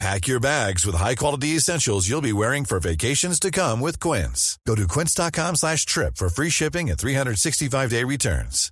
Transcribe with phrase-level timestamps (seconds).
[0.00, 4.58] Pack your bags with high-quality essentials you'll be wearing for vacations to come with Quince.
[4.66, 8.70] Go to quince.com slash trip for free shipping and 365-day returns.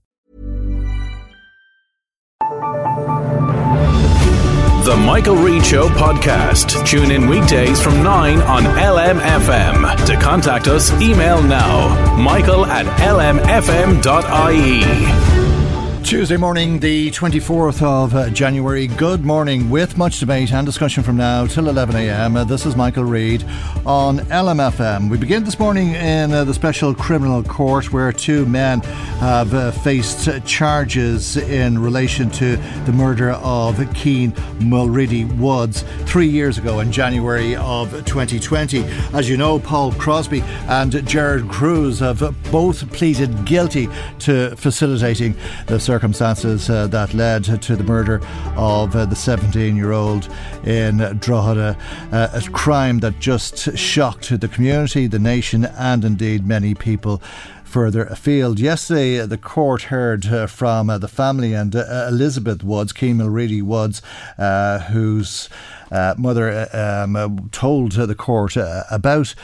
[4.84, 6.84] The Michael Reade Show podcast.
[6.84, 10.06] Tune in weekdays from 9 on LMFM.
[10.06, 14.02] To contact us, email now, michael at lmfm.ie.
[16.04, 18.86] Tuesday morning, the 24th of uh, January.
[18.86, 22.36] Good morning, with much debate and discussion from now till 11 a.m.
[22.36, 23.44] Uh, this is Michael Reade
[23.86, 25.08] on LMFM.
[25.10, 28.80] We begin this morning in uh, the Special Criminal Court where two men
[29.20, 36.80] have faced charges in relation to the murder of Keane Mulready Woods three years ago
[36.80, 38.84] in January of 2020.
[39.14, 43.88] As you know, Paul Crosby and Jared Cruise have both pleaded guilty
[44.20, 45.34] to facilitating
[45.66, 48.18] the circumstances uh, that led to the murder
[48.56, 50.26] of uh, the 17 year old
[50.64, 51.76] in Drogheda,
[52.10, 57.20] uh, a crime that just shocked the community, the nation, and indeed many people
[57.62, 58.58] further afield.
[58.58, 63.18] Yesterday, uh, the court heard uh, from uh, the family and uh, Elizabeth Woods, Keane
[63.18, 64.00] Mulready Woods,
[64.38, 65.50] uh, whose
[66.16, 69.34] mother um, told the court about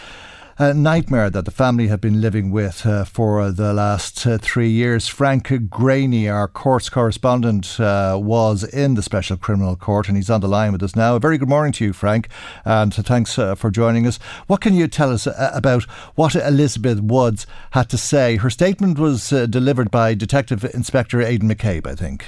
[0.60, 4.68] a nightmare that the family have been living with uh, for the last uh, three
[4.68, 5.06] years.
[5.06, 10.40] Frank Greaney, our courts correspondent, uh, was in the Special Criminal Court and he's on
[10.40, 11.14] the line with us now.
[11.14, 12.28] A very good morning to you, Frank,
[12.64, 14.18] and thanks uh, for joining us.
[14.48, 15.84] What can you tell us uh, about
[16.16, 18.34] what Elizabeth Woods had to say?
[18.34, 22.26] Her statement was uh, delivered by Detective Inspector Aidan McCabe, I think.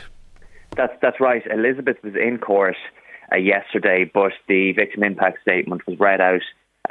[0.76, 1.42] That's, that's right.
[1.52, 2.76] Elizabeth was in court
[3.36, 6.42] yesterday, but the victim impact statement was read out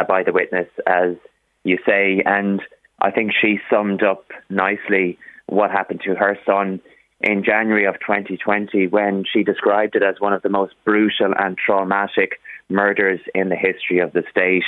[0.07, 1.15] by the witness as
[1.63, 2.21] you say.
[2.25, 2.61] And
[3.01, 6.81] I think she summed up nicely what happened to her son
[7.21, 11.57] in January of 2020 when she described it as one of the most brutal and
[11.57, 14.63] traumatic murders in the history of the state.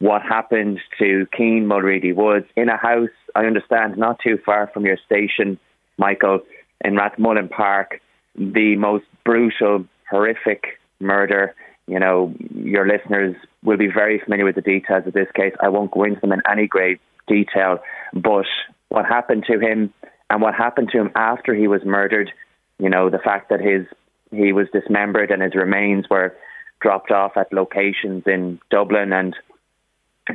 [0.00, 4.84] What happened to Keane Mulready Woods in a house, I understand, not too far from
[4.84, 5.58] your station,
[5.96, 6.40] Michael,
[6.84, 8.00] in Rathmullan Park,
[8.36, 11.54] the most brutal, horrific murder
[11.88, 15.54] you know, your listeners will be very familiar with the details of this case.
[15.60, 17.78] I won't go into them in any great detail,
[18.12, 18.46] but
[18.88, 19.92] what happened to him
[20.30, 22.30] and what happened to him after he was murdered,
[22.78, 23.86] you know, the fact that his
[24.30, 26.36] he was dismembered and his remains were
[26.80, 29.34] dropped off at locations in Dublin and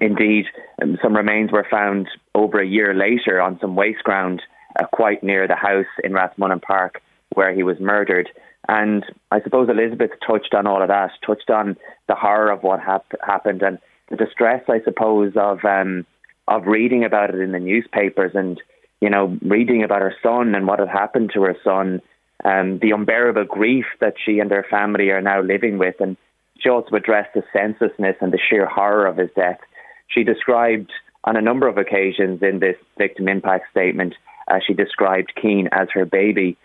[0.02, 0.46] indeed
[0.82, 4.42] um, some remains were found over a year later on some waste ground
[4.80, 7.02] uh, quite near the house in Rathmullan Park
[7.34, 8.30] where he was murdered.
[8.68, 11.76] And I suppose Elizabeth touched on all of that, touched on
[12.08, 13.78] the horror of what hap- happened and
[14.10, 16.06] the distress, I suppose, of um,
[16.48, 18.62] of reading about it in the newspapers and
[19.02, 22.02] you know reading about her son and what had happened to her son,
[22.46, 26.16] um, the unbearable grief that she and her family are now living with, and
[26.60, 29.60] she also addressed the senselessness and the sheer horror of his death.
[30.08, 30.92] She described
[31.26, 34.16] on a number of occasions in this victim impact statement,
[34.48, 36.58] uh, she described Keane as her baby.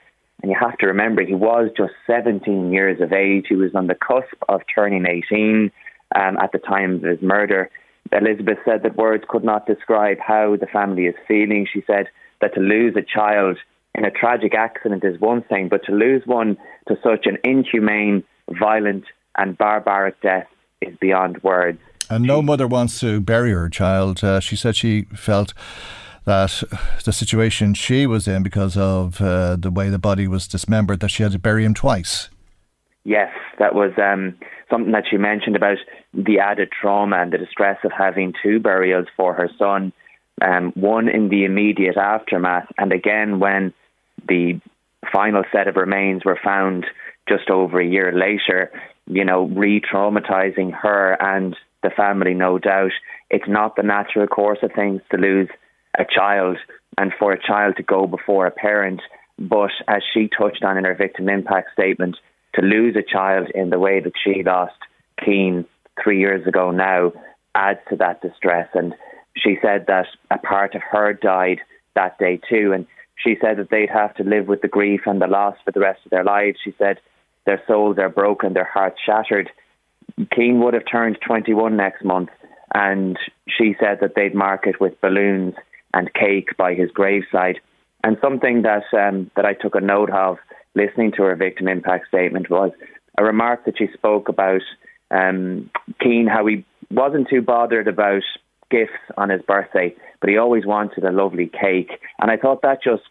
[0.42, 3.46] And you have to remember, he was just 17 years of age.
[3.48, 5.70] He was on the cusp of turning 18
[6.14, 7.70] um, at the time of his murder.
[8.12, 11.66] Elizabeth said that words could not describe how the family is feeling.
[11.70, 12.06] She said
[12.40, 13.58] that to lose a child
[13.94, 16.56] in a tragic accident is one thing, but to lose one
[16.86, 18.22] to such an inhumane,
[18.58, 19.04] violent,
[19.36, 20.46] and barbaric death
[20.80, 21.80] is beyond words.
[22.08, 24.24] And no mother wants to bury her child.
[24.24, 25.52] Uh, she said she felt
[26.28, 26.62] that
[27.06, 31.08] the situation she was in because of uh, the way the body was dismembered that
[31.08, 32.28] she had to bury him twice.
[33.04, 34.36] Yes, that was um,
[34.70, 35.78] something that she mentioned about
[36.12, 39.92] the added trauma and the distress of having two burials for her son.
[40.42, 43.72] Um, one in the immediate aftermath, and again when
[44.28, 44.60] the
[45.10, 46.84] final set of remains were found
[47.26, 48.70] just over a year later.
[49.06, 52.92] You know, re-traumatizing her and the family, no doubt.
[53.30, 55.48] It's not the natural course of things to lose
[55.98, 56.56] a child
[56.96, 59.00] and for a child to go before a parent.
[59.38, 62.16] But as she touched on in her victim impact statement,
[62.54, 64.74] to lose a child in the way that she lost
[65.24, 65.64] Keane
[66.02, 67.12] three years ago now
[67.54, 68.68] adds to that distress.
[68.74, 68.94] And
[69.36, 71.60] she said that a part of her died
[71.94, 72.72] that day too.
[72.72, 72.86] And
[73.16, 75.80] she said that they'd have to live with the grief and the loss for the
[75.80, 76.58] rest of their lives.
[76.62, 76.98] She said
[77.46, 79.50] their souls are broken, their hearts shattered.
[80.34, 82.30] Keane would have turned 21 next month,
[82.74, 85.54] and she said that they'd mark it with balloons
[85.94, 87.60] and cake by his graveside.
[88.04, 90.38] And something that um, that I took a note of
[90.74, 92.70] listening to her victim impact statement was
[93.18, 94.62] a remark that she spoke about
[95.10, 95.70] um,
[96.00, 98.22] how he wasn't too bothered about
[98.70, 101.90] gifts on his birthday, but he always wanted a lovely cake.
[102.20, 103.08] And I thought that just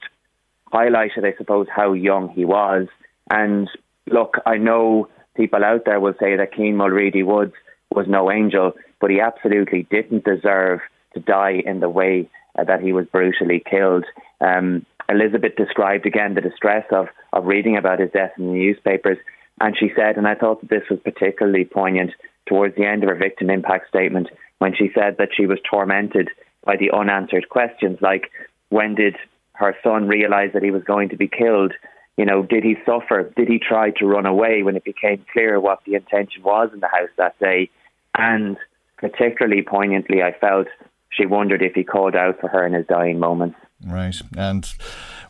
[0.72, 2.88] highlighted, I suppose, how young he was.
[3.30, 3.70] And
[4.06, 7.54] look, I know people out there will say that Keane Mulready Woods
[7.92, 10.80] was no angel, but he absolutely didn't deserve
[11.14, 14.06] to die in the way uh, that he was brutally killed.
[14.42, 19.18] Um, Elizabeth described again the distress of, of reading about his death in the newspapers.
[19.60, 22.12] And she said, and I thought that this was particularly poignant
[22.46, 26.30] towards the end of her victim impact statement when she said that she was tormented
[26.64, 28.32] by the unanswered questions like
[28.70, 29.16] when did
[29.54, 31.74] her son realize that he was going to be killed?
[32.18, 33.32] You know, did he suffer?
[33.36, 36.80] Did he try to run away when it became clear what the intention was in
[36.80, 37.70] the house that day?
[38.16, 38.58] And
[38.98, 40.68] particularly poignantly, I felt
[41.10, 43.58] she wondered if he called out for her in his dying moments.
[43.86, 44.16] Right.
[44.36, 44.70] And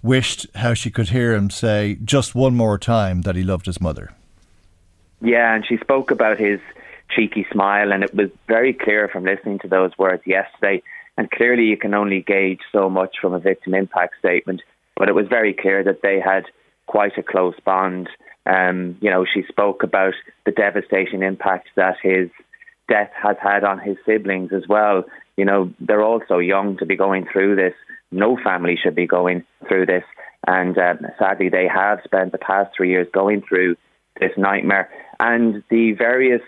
[0.01, 3.81] wished how she could hear him say just one more time that he loved his
[3.81, 4.12] mother.
[5.21, 6.59] Yeah, and she spoke about his
[7.09, 10.83] cheeky smile, and it was very clear from listening to those words yesterday.
[11.18, 14.62] And clearly, you can only gauge so much from a victim impact statement,
[14.95, 16.45] but it was very clear that they had
[16.85, 18.09] quite a close bond.
[18.45, 20.13] Um, you know, she spoke about
[20.45, 22.30] the devastating impact that his
[22.88, 25.03] death has had on his siblings as well.
[25.37, 27.73] You know, they're all so young to be going through this.
[28.11, 30.03] No family should be going through this.
[30.45, 33.75] And uh, sadly, they have spent the past three years going through
[34.19, 34.89] this nightmare.
[35.19, 36.41] And the various,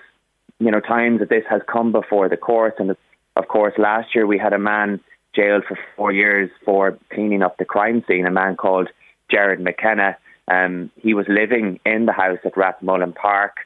[0.59, 2.95] you know, times that this has come before the courts, and
[3.35, 4.99] of course, last year we had a man
[5.35, 8.25] jailed for four years for cleaning up the crime scene.
[8.25, 8.89] A man called
[9.31, 10.17] Jared McKenna.
[10.49, 13.57] Um, he was living in the house at Rathmullan Park.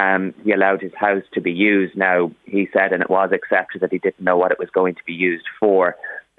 [0.00, 1.96] Um, he allowed his house to be used.
[1.96, 4.94] Now, he said, and it was accepted that he didn't know what it was going
[4.94, 5.96] to be used for.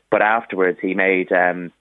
[0.09, 1.71] But afterwards, he made um,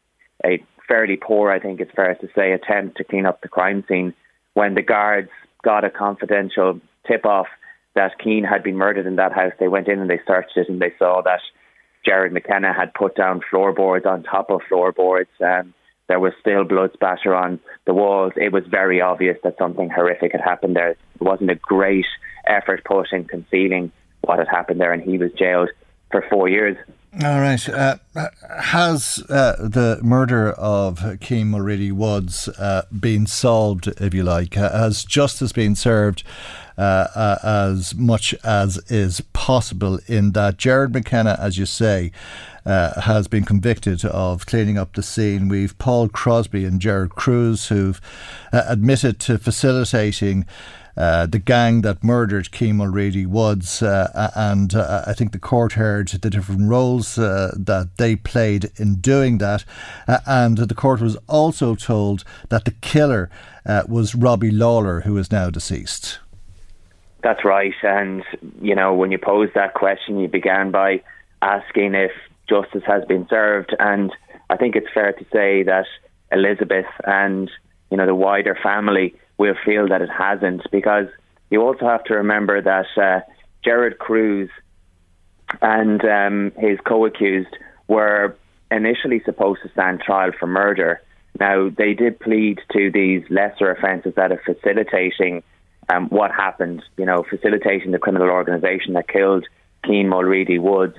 [0.45, 3.85] a fairly poor, I think it's fair to say, attempt to clean up the crime
[3.89, 4.15] scene
[4.55, 5.31] when the guards
[5.63, 7.47] got a confidential tip off
[7.95, 10.69] that Keane had been murdered in that house, they went in and they searched it
[10.69, 11.41] and they saw that
[12.05, 15.31] Jared McKenna had put down floorboards on top of floorboards.
[15.45, 15.75] Um,
[16.11, 18.33] there was still blood spatter on the walls.
[18.35, 20.91] It was very obvious that something horrific had happened there.
[20.91, 22.05] It wasn't a great
[22.45, 23.93] effort put in concealing
[24.23, 25.69] what had happened there, and he was jailed
[26.11, 26.77] for four years.
[27.13, 27.69] All right.
[27.69, 27.97] Uh,
[28.61, 34.55] has uh, the murder of Keane Mulready Woods uh, been solved, if you like?
[34.55, 36.23] Has justice been served
[36.79, 42.13] uh, uh, as much as is possible in that Jared McKenna, as you say,
[42.65, 45.49] uh, has been convicted of cleaning up the scene.
[45.49, 48.01] We've Paul Crosby and Jared Cruise who've
[48.53, 50.47] admitted to facilitating
[50.97, 55.75] uh, the gang that murdered Keane Mulready Woods, uh, and uh, I think the court
[55.75, 59.65] heard the different roles uh, that they played in doing that,
[60.09, 63.31] uh, and the court was also told that the killer
[63.89, 66.19] was Robbie Lawlor, who is now deceased.
[67.23, 68.25] That's right, and
[68.61, 71.03] you know when you pose that question, you began by
[71.43, 72.11] asking if
[72.49, 74.11] justice has been served, and
[74.49, 75.87] I think it's fair to say that
[76.33, 77.51] Elizabeth and
[77.91, 81.07] you know the wider family will feel that it hasn't because
[81.49, 83.21] you also have to remember that uh,
[83.65, 84.51] Gerard Cruise
[85.63, 87.57] and um, his co-accused
[87.89, 88.37] were
[88.71, 91.01] initially supposed to stand trial for murder.
[91.41, 95.43] Now they did plead to these lesser offences that are facilitating
[95.89, 99.47] um, what happened, you know, facilitating the criminal organisation that killed
[99.85, 100.99] Keane Mulready Woods,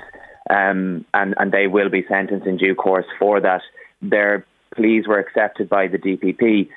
[0.50, 3.62] um, and and they will be sentenced in due course for that.
[4.02, 6.70] Their pleas were accepted by the DPP,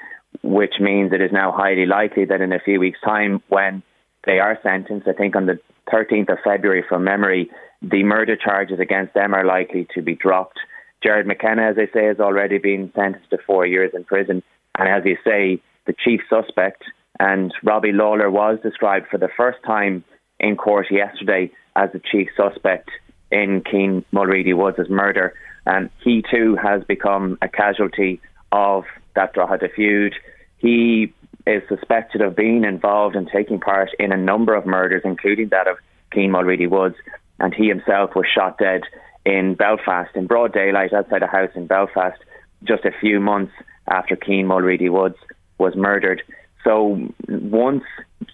[0.42, 3.82] which means it is now highly likely that in a few weeks' time, when
[4.26, 5.58] they are sentenced, I think on the
[5.92, 7.50] 13th of February from memory,
[7.82, 10.58] the murder charges against them are likely to be dropped.
[11.02, 14.42] Jared McKenna, as I say, has already been sentenced to four years in prison.
[14.78, 16.82] And as you say, the chief suspect
[17.20, 20.04] and Robbie Lawlor was described for the first time
[20.40, 22.90] in court yesterday as the chief suspect
[23.30, 25.34] in Keane Mulready Woods' murder.
[25.66, 28.20] And he too has become a casualty
[28.52, 28.84] of
[29.14, 30.14] that Drogheda feud.
[30.58, 31.12] He
[31.46, 35.68] is suspected of being involved and taking part in a number of murders, including that
[35.68, 35.76] of
[36.12, 36.96] Keane Mulready Woods,
[37.38, 38.82] and he himself was shot dead
[39.26, 42.18] in Belfast in broad daylight outside a house in Belfast
[42.62, 43.52] just a few months
[43.88, 45.16] after Keane Mulready Woods
[45.58, 46.22] was murdered.
[46.62, 47.84] So once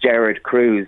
[0.01, 0.87] Jared Cruise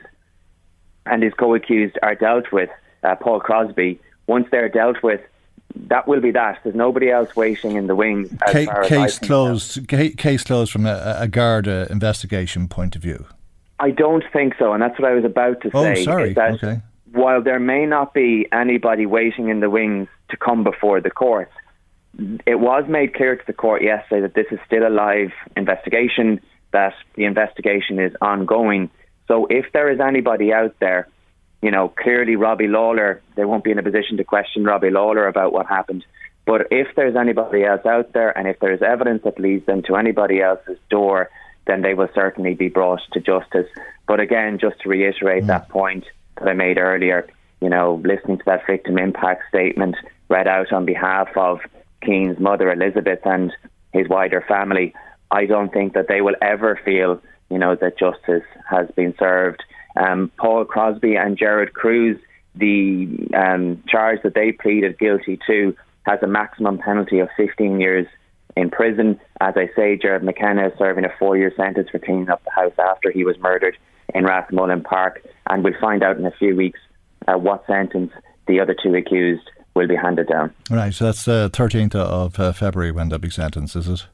[1.06, 2.70] and his co-accused are dealt with,
[3.04, 5.20] uh, Paul Crosby, once they're dealt with,
[5.76, 6.60] that will be that.
[6.64, 8.30] There's nobody else waiting in the wings.
[8.48, 9.88] Case, case closed.
[9.88, 13.26] Case closed from a, a Garda uh, investigation point of view.
[13.80, 16.02] I don't think so, and that's what I was about to oh, say.
[16.02, 16.36] Oh, sorry.
[16.38, 16.82] okay.
[17.12, 21.52] While there may not be anybody waiting in the wings to come before the court,
[22.46, 26.40] it was made clear to the court yesterday that this is still a live investigation,
[26.72, 28.90] that the investigation is ongoing.
[29.28, 31.08] So if there is anybody out there,
[31.64, 35.28] you know, clearly Robbie Lawlor, they won't be in a position to question Robbie Lawlor
[35.30, 36.06] about what happened.
[36.46, 39.96] But if there's anybody else out there and if there's evidence that leads them to
[39.96, 41.30] anybody else's door,
[41.66, 43.68] then they will certainly be brought to justice.
[44.08, 45.48] But again, just to reiterate mm.
[45.48, 46.04] that point
[46.38, 47.26] that I made earlier,
[47.62, 49.96] you know, listening to that victim impact statement
[50.28, 51.62] read out on behalf of
[52.02, 53.54] Keane's mother, Elizabeth, and
[53.94, 54.94] his wider family,
[55.32, 59.64] I don't think that they will ever feel, you know, that justice has been served.
[59.96, 62.20] Um, Paul Crosby and Jared Cruise,
[62.56, 68.08] the um, charge that they pleaded guilty to has a maximum penalty of 15 years
[68.56, 69.20] in prison.
[69.40, 72.52] As I say, Jared McKenna is serving a four year sentence for cleaning up the
[72.52, 73.78] house after he was murdered
[74.14, 75.26] in Rathmullan Park.
[75.50, 76.80] And we'll find out in a few weeks
[77.28, 78.12] uh, what sentence
[78.48, 80.54] the other two accused will be handed down.
[80.70, 84.08] Right, so that's the uh, 13th of uh, February when they'll be sentenced, is it?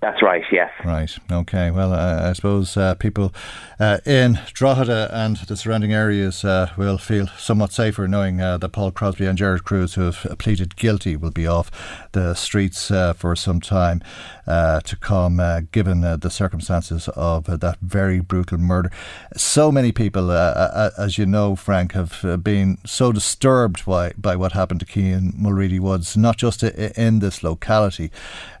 [0.00, 0.70] That's right, yes.
[0.82, 1.70] Right, okay.
[1.70, 3.34] Well, uh, I suppose uh, people
[3.78, 8.70] uh, in Drogheda and the surrounding areas uh, will feel somewhat safer knowing uh, that
[8.70, 11.70] Paul Crosby and Jared Cruise, who have pleaded guilty, will be off
[12.12, 14.02] the streets uh, for some time
[14.46, 15.40] to come,
[15.70, 18.90] given the circumstances of that very brutal murder.
[19.36, 24.80] So many people, as you know, Frank, have been so disturbed by, by what happened
[24.80, 28.10] to Keane Mulready Woods, not just in this locality,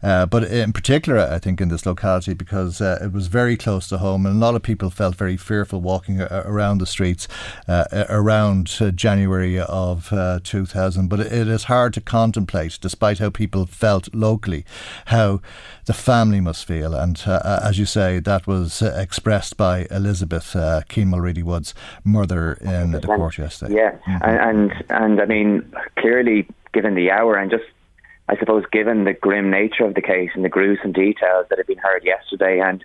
[0.00, 3.98] but in particular I think, in this locality because uh, it was very close to
[3.98, 7.28] home, and a lot of people felt very fearful walking a- around the streets
[7.68, 11.08] uh, around uh, January of uh, 2000.
[11.08, 14.64] But it, is hard to contemplate, despite how people felt locally,
[15.06, 15.40] how
[15.86, 16.94] the family must feel.
[16.94, 22.54] And uh, as you say, that was expressed by Elizabeth uh, Keane Mulready Wood's mother
[22.60, 23.74] in the court yesterday.
[23.74, 24.24] Yeah, mm-hmm.
[24.24, 27.64] and, and and I mean, clearly, given the hour and just
[28.30, 31.66] I suppose, given the grim nature of the case and the gruesome details that have
[31.66, 32.84] been heard yesterday and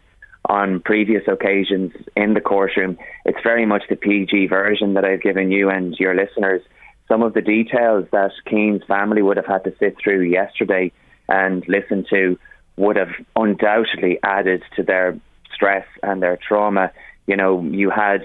[0.50, 5.52] on previous occasions in the courtroom, it's very much the PG version that I've given
[5.52, 6.64] you and your listeners.
[7.08, 10.92] Some of the details that Keane's family would have had to sit through yesterday
[11.30, 12.40] and listen to
[12.78, 15.16] would have undoubtedly added to their
[15.54, 16.92] stress and their trauma.
[17.28, 18.24] You know, you had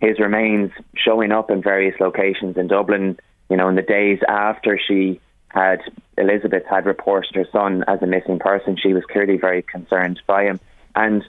[0.00, 4.80] his remains showing up in various locations in Dublin, you know, in the days after
[4.84, 5.80] she had
[6.20, 10.44] Elizabeth had reported her son as a missing person, she was clearly very concerned by
[10.44, 10.60] him.
[10.94, 11.24] And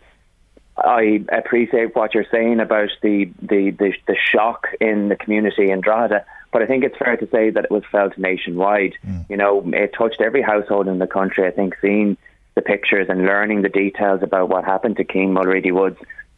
[0.77, 5.81] I appreciate what you're saying about the, the, the, the shock in the community in
[5.81, 8.93] Drogheda, but I think it's fair to say that it was felt nationwide.
[9.05, 9.29] Mm.
[9.29, 11.47] You know, it touched every household in the country.
[11.47, 12.17] I think seeing
[12.55, 15.97] the pictures and learning the details about what happened to Keane Mulready Woods,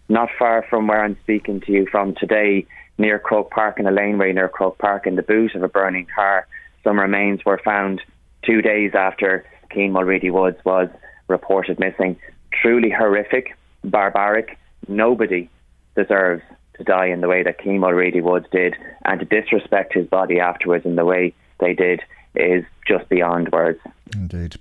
[0.09, 2.67] not far from where I'm speaking to you from today,
[2.97, 6.07] near Croke Park in a laneway near Croke Park, in the boot of a burning
[6.13, 6.47] car
[6.83, 8.01] some remains were found
[8.45, 10.89] two days after Keane Mulready Woods was
[11.27, 12.17] reported missing.
[12.51, 14.57] Truly horrific, barbaric.
[14.87, 15.49] Nobody
[15.95, 16.43] deserves
[16.77, 20.39] to die in the way that Keane Mulready Woods did, and to disrespect his body
[20.39, 22.01] afterwards in the way they did
[22.35, 23.79] is just beyond words.
[24.13, 24.55] Indeed.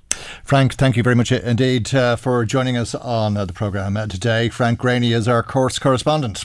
[0.45, 4.07] Frank, thank you very much indeed uh, for joining us on uh, the programme uh,
[4.07, 4.49] today.
[4.49, 6.45] Frank Greaney is our course correspondent.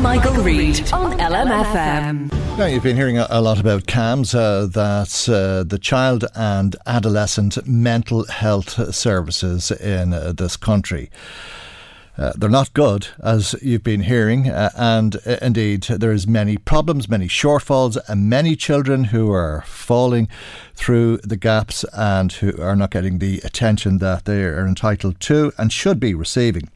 [0.00, 2.32] Michael, Reade on LMFM.
[2.58, 6.76] Now, you've been hearing a, a lot about CAMHS, uh, that's uh, the Child and
[6.86, 11.10] Adolescent Mental Health Services in uh, this country.
[12.16, 17.08] Uh, they're not good, as you've been hearing, uh, and uh, indeed there's many problems,
[17.08, 20.28] many shortfalls, and many children who are falling
[20.74, 25.52] through the gaps and who are not getting the attention that they are entitled to
[25.58, 26.68] and should be receiving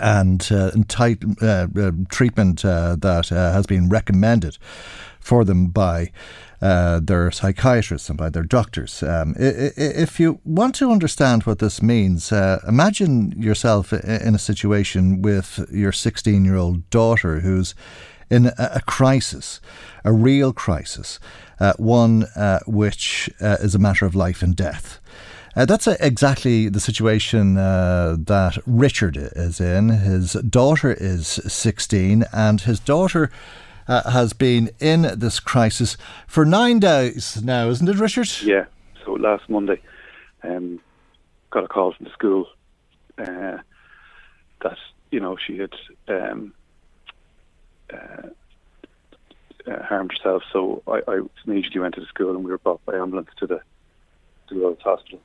[0.00, 4.58] and uh, entitled, uh, uh, treatment uh, that uh, has been recommended
[5.20, 6.10] for them by
[6.60, 9.02] uh, their psychiatrists and by their doctors.
[9.02, 15.66] Um, if you want to understand what this means, imagine yourself in a situation with
[15.70, 17.74] your 16 year old daughter who's
[18.30, 19.60] in a crisis,
[20.04, 21.18] a real crisis,
[21.76, 22.26] one
[22.66, 25.00] which is a matter of life and death.
[25.54, 29.90] Uh, that's uh, exactly the situation uh, that Richard is in.
[29.90, 33.30] His daughter is 16, and his daughter
[33.86, 38.28] uh, has been in this crisis for nine days now, isn't it, Richard?
[38.42, 38.64] Yeah.
[39.04, 39.80] So last Monday,
[40.42, 40.80] um,
[41.50, 42.46] got a call from the school
[43.18, 43.58] uh,
[44.62, 44.78] that
[45.10, 45.74] you know she had
[46.08, 46.54] um,
[47.92, 48.28] uh,
[49.82, 50.44] harmed herself.
[50.50, 53.46] So I, I immediately went to the school, and we were brought by ambulance to
[53.46, 53.60] the
[54.48, 55.20] to the hospital.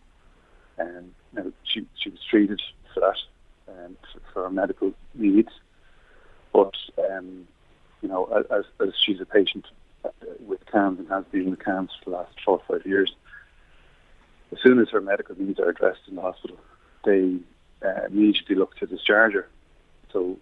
[0.80, 2.62] Um, now she she was treated
[2.94, 3.18] for that
[3.74, 5.52] um, for, for her medical needs,
[6.54, 6.74] but
[7.12, 7.48] um,
[8.02, 9.66] you know as, as she's a patient
[10.06, 13.16] uh, with CAMHS and has been with CAMHS for the last four or five years,
[14.52, 16.58] as soon as her medical needs are addressed in the hospital,
[17.04, 17.38] they
[17.84, 19.48] uh, immediately look to discharge her.
[20.12, 20.38] So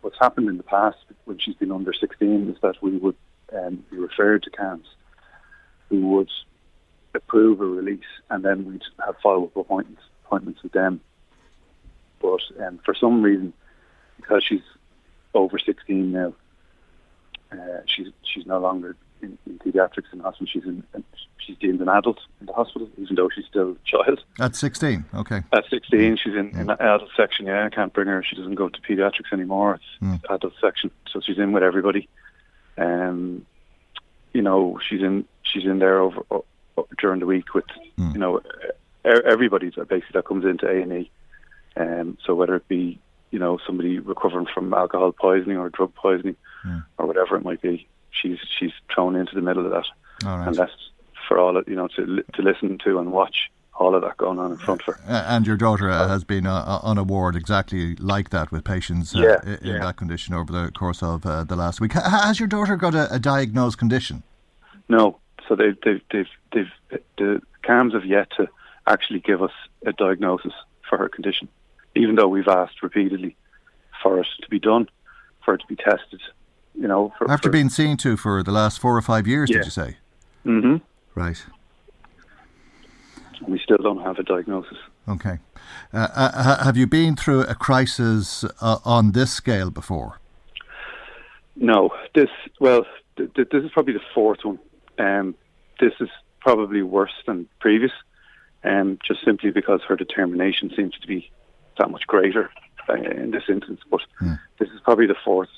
[0.00, 3.16] what's happened in the past when she's been under 16 is that we would
[3.52, 4.86] um, be referred to CAMHS,
[5.88, 6.30] who would
[7.14, 11.00] approve a release, and then we'd have follow-up appointments, appointments with them.
[12.20, 13.52] But um, for some reason,
[14.16, 14.62] because she's
[15.34, 16.34] over 16 now,
[17.52, 20.46] uh, she's she's no longer in, in paediatrics in hospital.
[20.46, 20.84] She's in,
[21.38, 24.22] she's deemed an adult in the hospital, even though she's still a child.
[24.38, 25.42] At 16, okay.
[25.52, 27.46] At 16, she's in, in the adult section.
[27.46, 28.22] Yeah, I can't bring her.
[28.22, 29.74] She doesn't go to paediatrics anymore.
[29.76, 30.20] It's Mm.
[30.34, 32.08] adult section, so she's in with everybody.
[32.78, 33.44] Um,
[34.32, 36.20] you know, she's in she's in there over
[36.98, 37.64] during the week with
[37.98, 38.12] Mm.
[38.14, 38.40] you know
[39.04, 41.10] everybody that basically that comes into A and E.
[41.76, 42.98] Um, so whether it be
[43.30, 46.84] you know somebody recovering from alcohol poisoning or drug poisoning Mm.
[46.98, 49.86] or whatever it might be, she's she's thrown into the middle of that,
[50.24, 50.46] right.
[50.48, 50.90] and that's
[51.26, 54.38] for all it, you know to to listen to and watch all of that going
[54.38, 55.00] on in front of her.
[55.08, 58.62] Uh, and your daughter uh, has been uh, on a ward exactly like that with
[58.62, 59.78] patients uh, Yeah, in yeah.
[59.78, 61.94] that condition over the course of uh, the last week.
[61.94, 64.22] Has your daughter got a, a diagnosed condition?
[64.90, 65.18] No.
[65.50, 68.46] So they've, they've, they've, they've, the CAMHS have yet to
[68.86, 69.50] actually give us
[69.84, 70.52] a diagnosis
[70.88, 71.48] for her condition,
[71.96, 73.36] even though we've asked repeatedly
[74.00, 74.88] for it to be done,
[75.44, 76.20] for it to be tested.
[76.76, 79.50] You know, for, After for, being seen to for the last four or five years,
[79.50, 79.56] Yeah.
[79.58, 79.96] did you say?
[80.44, 80.76] hmm
[81.16, 81.44] Right.
[83.48, 84.78] we still don't have a diagnosis.
[85.08, 85.38] Okay.
[85.92, 90.20] Uh, uh, have you been through a crisis uh, on this scale before?
[91.56, 92.28] No, this
[92.60, 94.60] well, th- th- this is probably the fourth one.
[94.98, 95.34] Um,
[95.80, 96.08] this is
[96.40, 97.92] probably worse than previous,
[98.64, 101.30] um, just simply because her determination seems to be
[101.78, 102.50] that much greater
[102.88, 103.80] uh, in this instance.
[103.90, 104.00] But
[104.58, 105.48] this is probably the fourth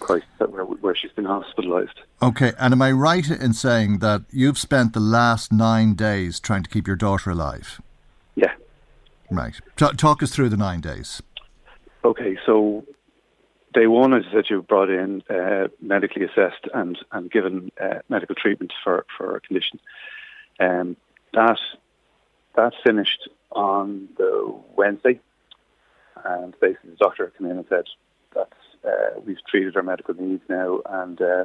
[0.00, 1.94] crisis that where, where she's been hospitalised.
[2.22, 6.62] Okay, and am I right in saying that you've spent the last nine days trying
[6.62, 7.80] to keep your daughter alive?
[8.34, 8.52] Yeah.
[9.30, 9.60] Right.
[9.76, 11.22] Ta talk us through the nine days.
[12.04, 12.84] Okay, so
[13.74, 18.34] day one is that you brought in uh, medically assessed and and given uh, medical
[18.34, 19.80] treatment for for a condition.
[20.60, 20.96] Um,
[21.32, 21.58] that
[22.56, 25.20] that finished on the Wednesday,
[26.24, 27.84] and basically the doctor came in and said
[28.34, 28.52] that
[28.86, 31.44] uh, we've treated her medical needs now, and uh,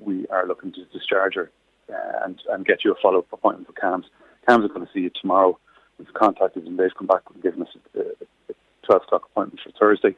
[0.00, 1.50] we are looking to discharge her
[1.92, 4.04] uh, and and get you a follow up appointment with CAMHS.
[4.48, 5.58] CAMHS are going to see you tomorrow.
[5.98, 6.76] We've contacted them.
[6.76, 10.14] They've come back and given us a, a 12 o'clock appointment for Thursday.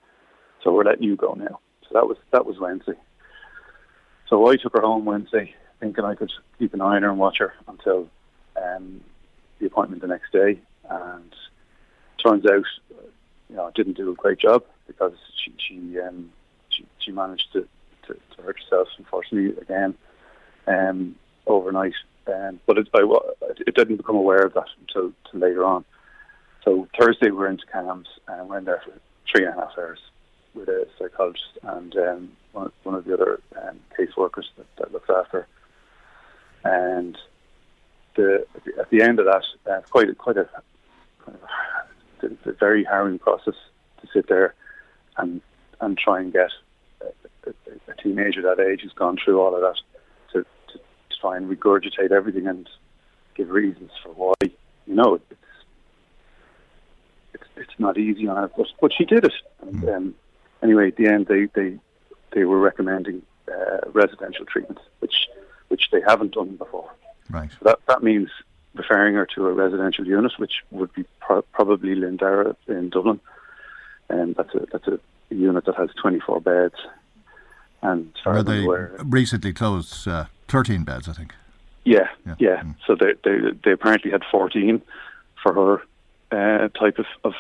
[0.69, 1.61] So we're letting you go now.
[1.85, 2.93] So that was that was Wednesday.
[4.29, 7.19] So I took her home Wednesday, thinking I could keep an eye on her and
[7.19, 8.11] watch her until
[8.63, 9.01] um,
[9.61, 10.61] the appointment the next day.
[10.91, 11.35] And
[12.23, 12.67] turns out,
[13.49, 16.31] you know, I didn't do a great job because she she um,
[16.69, 17.67] she, she managed to,
[18.07, 19.95] to, to hurt herself, unfortunately, again
[20.67, 21.95] um, overnight.
[22.27, 23.09] Um, but it, I,
[23.67, 25.87] it didn't become aware of that until, until later on.
[26.63, 28.93] So Thursday we're into CAMHS and we're in there for
[29.33, 30.01] three and a half hours
[30.55, 35.09] with a psychologist and um, one, one of the other um, caseworkers that, that looks
[35.11, 35.47] after.
[36.65, 37.17] And
[38.17, 38.47] the,
[38.79, 40.49] at the end of that, uh, it's quite a, quite a,
[41.25, 41.39] kind
[42.23, 43.55] of a, a very harrowing process
[44.01, 44.55] to sit there
[45.17, 45.41] and
[45.81, 46.51] and try and get
[47.01, 49.77] a, a, a teenager that age who's gone through all of that
[50.33, 52.69] to, to, to try and regurgitate everything and
[53.37, 54.35] give reasons for why.
[54.43, 55.41] You know, it's
[57.35, 59.35] it's, it's not easy on her, but but she did it.
[59.63, 60.15] And um,
[60.63, 61.79] anyway, at the end, they they
[62.33, 65.29] they were recommending uh, residential treatment, which
[65.69, 66.91] which they haven't done before.
[67.31, 67.51] Right.
[67.53, 68.29] So that that means
[68.75, 73.21] referring her to a residential unit, which would be pro- probably Linn Dara in Dublin,
[74.09, 74.99] and that's a that's a
[75.31, 76.75] unit that has 24 beds.
[77.83, 81.33] And Where they aware, recently closed uh, 13 beds, I think.
[81.85, 82.35] yeah, Yeah.
[82.39, 82.63] yeah.
[82.63, 82.75] Mm.
[82.87, 84.83] So they, they they apparently had 14
[85.43, 87.35] for her uh, type of of,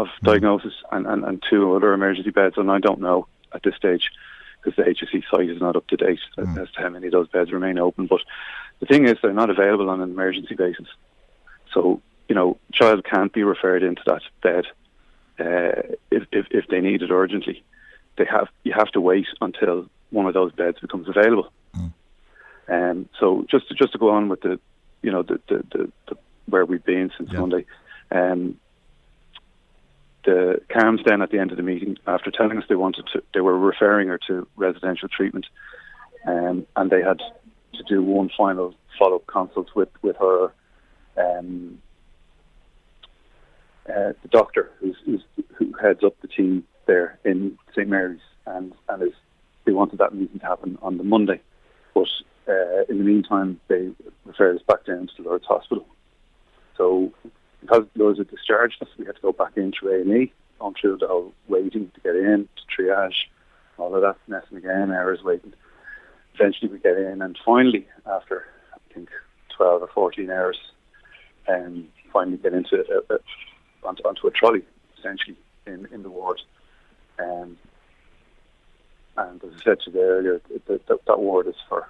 [0.00, 0.26] of Mm.
[0.26, 2.56] diagnosis, and, and, and two other emergency beds.
[2.58, 4.10] And I don't know at this stage
[4.62, 6.62] because the HSE site is not up to date as- Mm.
[6.62, 8.06] as to how many of those beds remain open.
[8.06, 8.20] But
[8.80, 10.88] the thing is, they're not available on an emergency basis.
[11.72, 14.64] So you know, child can't be referred into that bed
[15.40, 15.82] uh,
[16.12, 17.62] if, if if they need it urgently.
[18.16, 21.50] They have you have to wait until one of those beds becomes available.
[22.68, 24.60] Um, so just to, just to go on with the,
[25.02, 27.40] you know, the, the, the, the where we've been since Yeah.
[27.40, 27.64] Monday,
[28.12, 28.58] um,
[30.24, 33.22] the CAMHS then at the end of the meeting, after telling us they wanted to,
[33.34, 35.46] they were referring her to residential treatment,
[36.26, 37.20] um, and they had
[37.74, 40.52] to do one final follow-up consult with with her,
[41.16, 41.80] um,
[43.88, 45.22] uh, the doctor who's, who's,
[45.54, 49.14] who heads up the team there in St Mary's, and and is
[49.64, 51.40] they wanted that meeting to happen on the Monday.
[51.94, 52.08] But
[52.48, 53.90] uh, in the meantime, they
[54.24, 55.86] referred us back down to Lourdes Hospital.
[56.76, 57.12] So
[57.60, 60.98] because those are discharged, we had to go back into A and E, on through
[60.98, 63.26] the whole waiting to get in, to triage,
[63.78, 65.52] all of that messing again, hours waiting.
[66.34, 69.08] Eventually we get in, and finally, after I think
[69.56, 70.58] 12 or 14 hours,
[71.48, 73.18] um, finally get into a, a,
[73.86, 74.62] onto, onto a trolley,
[74.98, 76.40] essentially, in, in the ward.
[77.18, 77.58] Um,
[79.16, 81.88] and as I said to you earlier, that, that, that ward is for,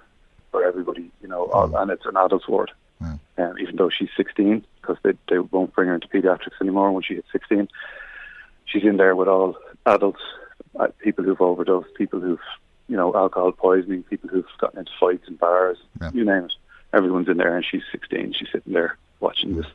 [0.51, 1.81] for everybody, you know, mm.
[1.81, 2.71] and it's an adult ward.
[3.01, 3.19] Mm.
[3.37, 7.03] Um, even though she's 16, because they, they won't bring her into paediatrics anymore when
[7.03, 7.67] she hits 16.
[8.65, 10.21] She's in there with all adults,
[10.79, 12.39] uh, people who've overdosed, people who've,
[12.87, 16.11] you know, alcohol poisoning, people who've gotten into fights in bars, yeah.
[16.13, 16.53] you name it.
[16.93, 18.33] Everyone's in there, and she's 16.
[18.37, 19.65] She's sitting there watching this.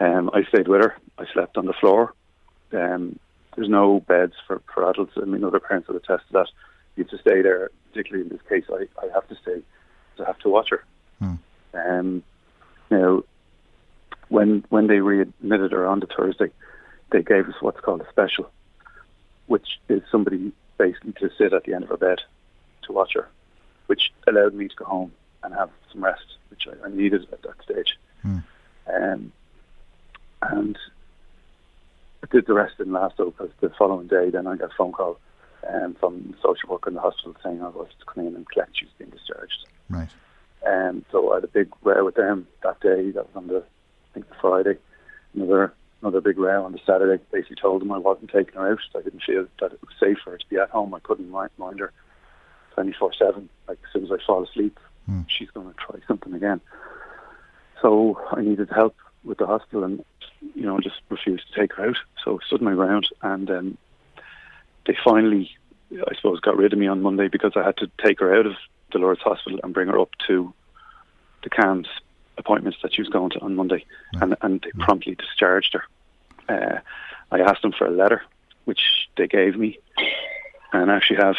[0.00, 0.96] Um, I stayed with her.
[1.18, 2.14] I slept on the floor.
[2.72, 3.18] Um,
[3.54, 5.12] there's no beds for, for adults.
[5.16, 6.48] I mean, other parents have attested that.
[6.96, 8.64] You have to stay there, particularly in this case.
[8.70, 9.62] I, I have to stay.
[10.18, 10.84] I have to watch her.
[11.18, 11.34] Hmm.
[11.74, 12.22] Um,
[12.90, 13.22] now,
[14.28, 16.50] when when they readmitted her on the Thursday,
[17.10, 18.50] they gave us what's called a special,
[19.46, 22.20] which is somebody basically to sit at the end of her bed
[22.82, 23.28] to watch her,
[23.86, 27.42] which allowed me to go home and have some rest, which I, I needed at
[27.42, 27.96] that stage.
[28.22, 28.38] Hmm.
[28.92, 29.32] Um,
[30.42, 30.78] and
[32.22, 34.74] I did the rest didn't last though because the following day then I got a
[34.76, 35.18] phone call
[35.68, 38.48] um, from the social worker in the hospital saying I was to come in and
[38.48, 39.66] collect she was being discharged.
[39.88, 40.08] Right.
[40.66, 43.10] Um, so I had a big row with them that day.
[43.10, 44.78] That was on the I think the Friday.
[45.34, 47.22] Another another big row on the Saturday.
[47.32, 48.80] Basically told them I wasn't taking her out.
[48.96, 50.94] I didn't feel that it was safe for her to be at home.
[50.94, 51.92] I couldn't mind, mind her
[52.74, 53.48] twenty four seven.
[53.68, 55.24] Like as soon as I fall asleep, mm.
[55.28, 56.60] she's going to try something again.
[57.80, 60.04] So I needed help with the hospital, and
[60.54, 61.96] you know just refused to take her out.
[62.24, 63.78] So I stood my ground, and um,
[64.86, 65.50] they finally,
[65.92, 68.46] I suppose, got rid of me on Monday because I had to take her out
[68.46, 68.54] of
[68.92, 70.52] the Lourdes Hospital and bring her up to
[71.42, 71.86] the CAMHS
[72.38, 75.84] appointments that she was going to on Monday, and and they promptly discharged her.
[76.48, 76.80] Uh,
[77.30, 78.22] I asked them for a letter,
[78.64, 79.78] which they gave me,
[80.72, 81.36] and I actually have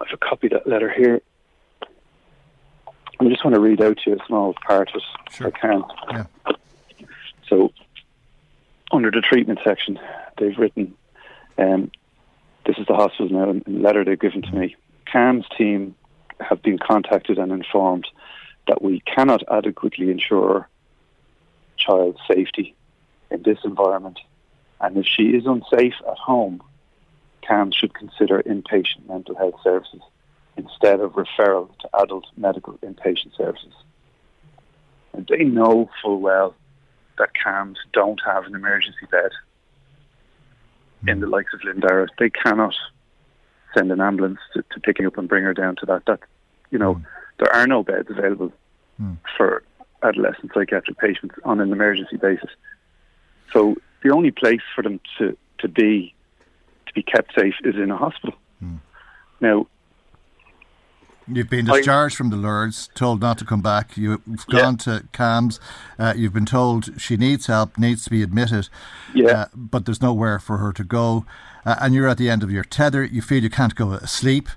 [0.00, 1.20] I have a copy of that letter here.
[3.18, 5.46] I just want to read out to you a small part of it, sure.
[5.46, 5.84] I can.
[6.10, 6.24] Yeah.
[7.48, 7.72] So,
[8.92, 9.98] under the treatment section,
[10.36, 10.94] they've written,
[11.56, 11.90] um,
[12.66, 14.76] this is the hospital now, in the letter they've given to me.
[15.06, 15.94] CAM's team
[16.40, 18.06] have been contacted and informed
[18.66, 20.68] that we cannot adequately ensure
[21.76, 22.74] child safety
[23.30, 24.18] in this environment.
[24.80, 26.62] And if she is unsafe at home,
[27.48, 30.00] CAMHS should consider inpatient mental health services
[30.56, 33.72] instead of referral to adult medical inpatient services.
[35.12, 36.54] And they know full well
[37.18, 39.30] that CAMHS don't have an emergency bed
[41.06, 42.08] in the likes of Linn Dara.
[42.18, 42.74] They cannot
[43.76, 46.04] send an ambulance to, to pick her up and bring her down to that.
[46.06, 46.20] That
[46.70, 47.04] you know, mm.
[47.38, 48.52] there are no beds available
[49.00, 49.16] mm.
[49.36, 49.62] for
[50.02, 52.50] adolescent psychiatric patients on an emergency basis.
[53.52, 56.14] So the only place for them to, to be
[56.86, 58.36] to be kept safe is in a hospital.
[58.62, 58.80] Mm.
[59.40, 59.66] Now
[61.28, 63.96] You've been discharged I, from the Lourdes, told not to come back.
[63.96, 64.98] You've gone yeah.
[64.98, 65.58] to CAMHS.
[65.98, 68.68] Uh, you've been told she needs help, needs to be admitted.
[69.14, 69.30] Yeah.
[69.30, 71.26] Uh, but there's nowhere for her to go.
[71.64, 73.04] Uh, and you're at the end of your tether.
[73.04, 74.48] You feel you can't go asleep,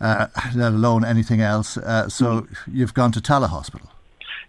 [0.00, 0.26] uh,
[0.56, 1.76] let alone anything else.
[1.76, 2.56] Uh, so mm.
[2.66, 3.88] you've gone to Tallaght Hospital.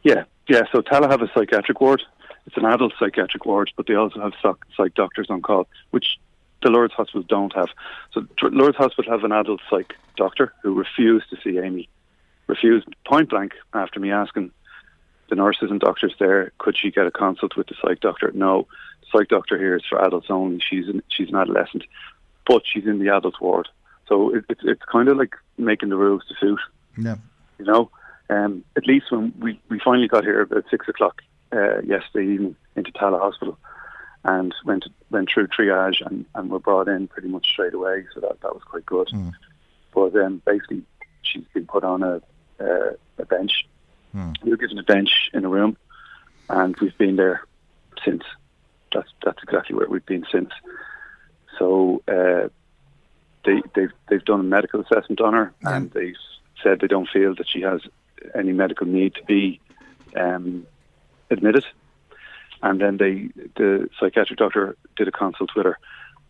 [0.02, 0.64] Yeah, yeah.
[0.72, 2.02] So Tallaght have a psychiatric ward.
[2.48, 6.18] It's an adult psychiatric ward, but they also have psych, psych doctors on call, which
[6.62, 7.70] the Lourdes Hospital don't have.
[8.14, 11.90] So Lourdes Hospital have an adult psych doctor who refused to see Amy,
[12.48, 14.52] refused point blank after me asking
[15.30, 18.32] the nurses and doctors there, could she get a consult with the psych doctor?
[18.34, 18.68] No,
[19.02, 20.60] the psych doctor here is for adults only.
[20.60, 21.84] She's an, she's an adolescent,
[22.48, 23.68] but she's in the adult ward.
[24.08, 26.60] So it, it's it's kind of like making the rules to suit.
[26.98, 27.18] Yeah.
[27.60, 27.92] You know,
[28.30, 31.22] um, at least when we, we finally got here about six o'clock
[31.54, 33.58] uh, yesterday evening into Tallaght Hospital,
[34.24, 38.06] and went went through triage and, and were brought in pretty much straight away.
[38.14, 39.08] So that that was quite good.
[39.08, 39.34] Mm.
[39.94, 40.84] But then basically
[41.22, 42.22] she's been put on a
[42.60, 43.68] uh, a bench.
[44.16, 44.36] Mm.
[44.44, 45.78] We were given a bench in a room,
[46.50, 47.46] and we've been there
[48.04, 48.24] since.
[48.94, 50.50] That's that's exactly where we've been since.
[51.58, 52.50] So uh,
[53.46, 55.76] they they've they've done a medical assessment on her, mm.
[55.76, 56.16] and they
[56.64, 57.82] said they don't feel that she has
[58.36, 59.62] any medical need to be
[60.16, 60.66] um,
[61.30, 61.66] admitted
[62.62, 65.78] and then they the psychiatric doctor did a consult with her,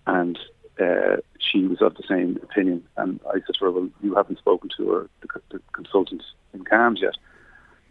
[0.07, 0.37] and
[0.79, 2.83] uh, she was of the same opinion.
[2.97, 6.63] And I said to her, "Well, you haven't spoken to her, the, the consultant in
[6.63, 7.15] CAMHS yet."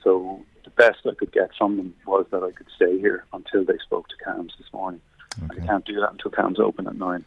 [0.02, 3.64] So the best I could get from them was that I could stay here until
[3.64, 5.00] they spoke to CAMHS this morning.
[5.44, 5.62] Okay.
[5.62, 7.24] I can't do that until CAMHS open at nine.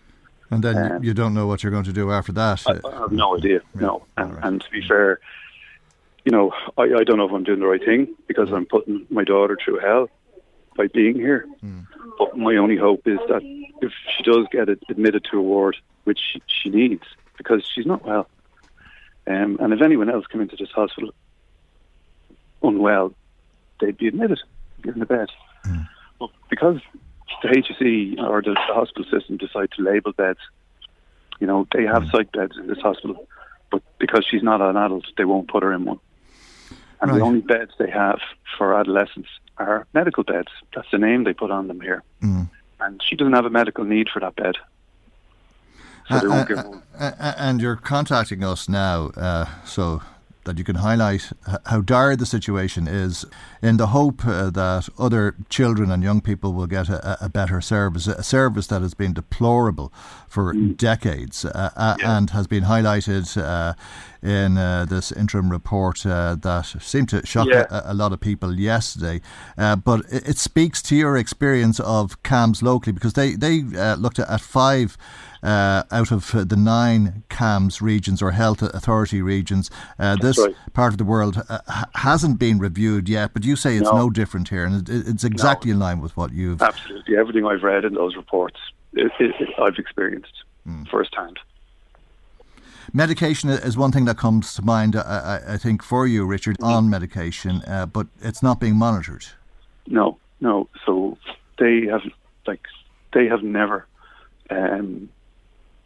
[0.50, 2.64] And then um, you don't know what you're going to do after that.
[2.68, 3.62] I, I have no idea.
[3.76, 3.82] Yeah.
[3.82, 4.46] No, and, right.
[4.46, 5.20] and, to be fair,
[6.26, 9.08] you know, I, I don't know if I'm doing the right thing because I'm putting
[9.10, 10.10] my daughter through hell
[10.76, 11.48] by being here.
[11.64, 11.88] Mm.
[12.18, 13.42] But my only hope is that
[13.82, 17.04] if she does get admitted to a ward, which she, she needs,
[17.38, 18.28] because she's not well,
[19.28, 21.12] um, and if anyone else came into this hospital
[22.64, 23.14] unwell,
[23.80, 24.40] they'd be admitted,
[24.84, 25.30] given a bed.
[25.66, 25.88] Mm.
[26.20, 26.80] But because
[27.42, 30.40] the HSE or the, the, hospital system decide to label beds,
[31.40, 32.12] you know, they have mm.
[32.12, 33.28] psych beds in this hospital,
[33.72, 36.00] but because she's not an adult, they won't put her in one.
[37.00, 37.18] And right.
[37.18, 38.20] the only beds they have
[38.58, 39.30] for adolescents
[39.62, 40.50] are medical beds.
[40.76, 42.04] That's the name they put on them here.
[42.22, 42.50] Mm.
[42.80, 44.56] And she doesn't have a medical need for that bed.
[46.10, 50.02] So uh, uh, uh, and you're contacting us now, uh, so
[50.46, 51.32] that you can highlight
[51.66, 53.26] how dire the situation is
[53.62, 57.62] in the hope uh, that other children and young people will get a, a, better
[57.62, 59.94] service, a service that has been deplorable
[60.28, 60.76] for mm.
[60.78, 62.18] decades uh, uh yeah.
[62.18, 63.74] and has been highlighted uh,
[64.22, 67.66] in uh, this interim report uh, that seemed to shock yeah.
[67.70, 69.20] a, a, lot of people yesterday.
[69.58, 73.62] but it, it, speaks to your experience of CAMHS locally because they, they
[73.96, 74.98] looked at, at five
[75.44, 79.70] uh, out of the nine CAMHS regions or health authority regions.
[79.98, 80.56] Uh, this right.
[80.74, 81.60] part of the world uh,
[81.96, 85.24] hasn't been reviewed yet, but you say it's no, no different here, and it, it's
[85.24, 85.76] exactly no.
[85.76, 86.62] in line with what you've.
[86.62, 87.18] Absolutely.
[87.18, 88.58] Everything I've read in those reports,
[88.94, 90.88] it, it, I've experienced mm.
[90.90, 91.40] firsthand.
[92.94, 96.68] Medication is one thing that comes to mind, I, I think, for you, Richard, mm
[96.72, 99.26] on medication, uh, but it's not being monitored.
[99.88, 100.68] No, no.
[100.86, 101.18] So
[101.58, 102.02] they have,
[102.46, 102.62] like,
[103.14, 103.86] they have never
[104.50, 105.10] um,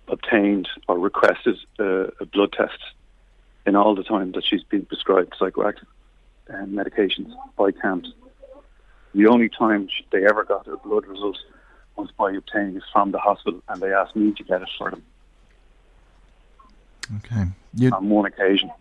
[0.08, 2.80] obtained or requested a, a blood test
[3.66, 5.88] in all the time that she's been prescribed psychoactive
[6.50, 8.14] um, medications by CAMHS.
[9.14, 11.38] The only time they ever got a blood result
[11.96, 14.92] was by obtaining it from the hospital, and they asked me to get it for
[14.92, 15.04] them.
[17.18, 17.46] Okay.
[17.74, 18.72] You'd on one occasion.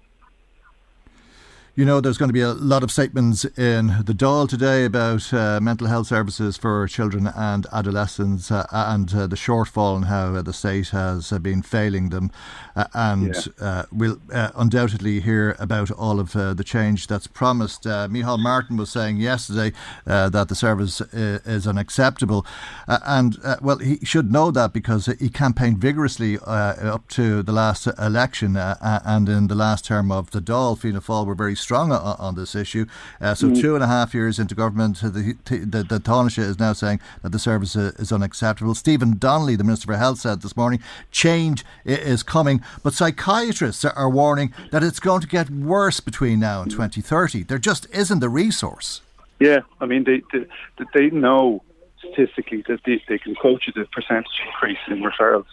[1.76, 5.34] You know, there's going to be a lot of statements in the Dáil today about
[5.34, 10.40] uh, mental health services for children and adolescents uh, and uh, the shortfall and how
[10.40, 12.30] the state has uh, been failing them.
[12.76, 13.66] Uh, and yeah.
[13.66, 17.88] Uh, we'll undoubtedly hear about all of the change that's promised.
[17.88, 19.72] Uh, Micheál Martin was saying yesterday
[20.04, 22.46] that the service is unacceptable.
[22.86, 28.56] and, well, he should know that because he campaigned vigorously up to the last election
[28.56, 30.78] and in the last term of the Dáil.
[30.78, 32.86] Fianna Fáil were very strong on, on this issue.
[33.20, 33.60] Uh, so, mm.
[33.60, 37.32] two and a half years into government, the, the, the Taoiseach is now saying that
[37.32, 38.74] the service is unacceptable.
[38.74, 44.10] Stephen Donnelly, the Minister for Health, said this morning change is coming, but psychiatrists are
[44.10, 47.42] warning that it's going to get worse between now and 2030.
[47.44, 49.00] There just isn't the resource.
[49.40, 50.46] Yeah, I mean, they, they,
[50.94, 51.62] they know
[51.98, 55.46] statistically that they, they can quote you the percentage increase in referrals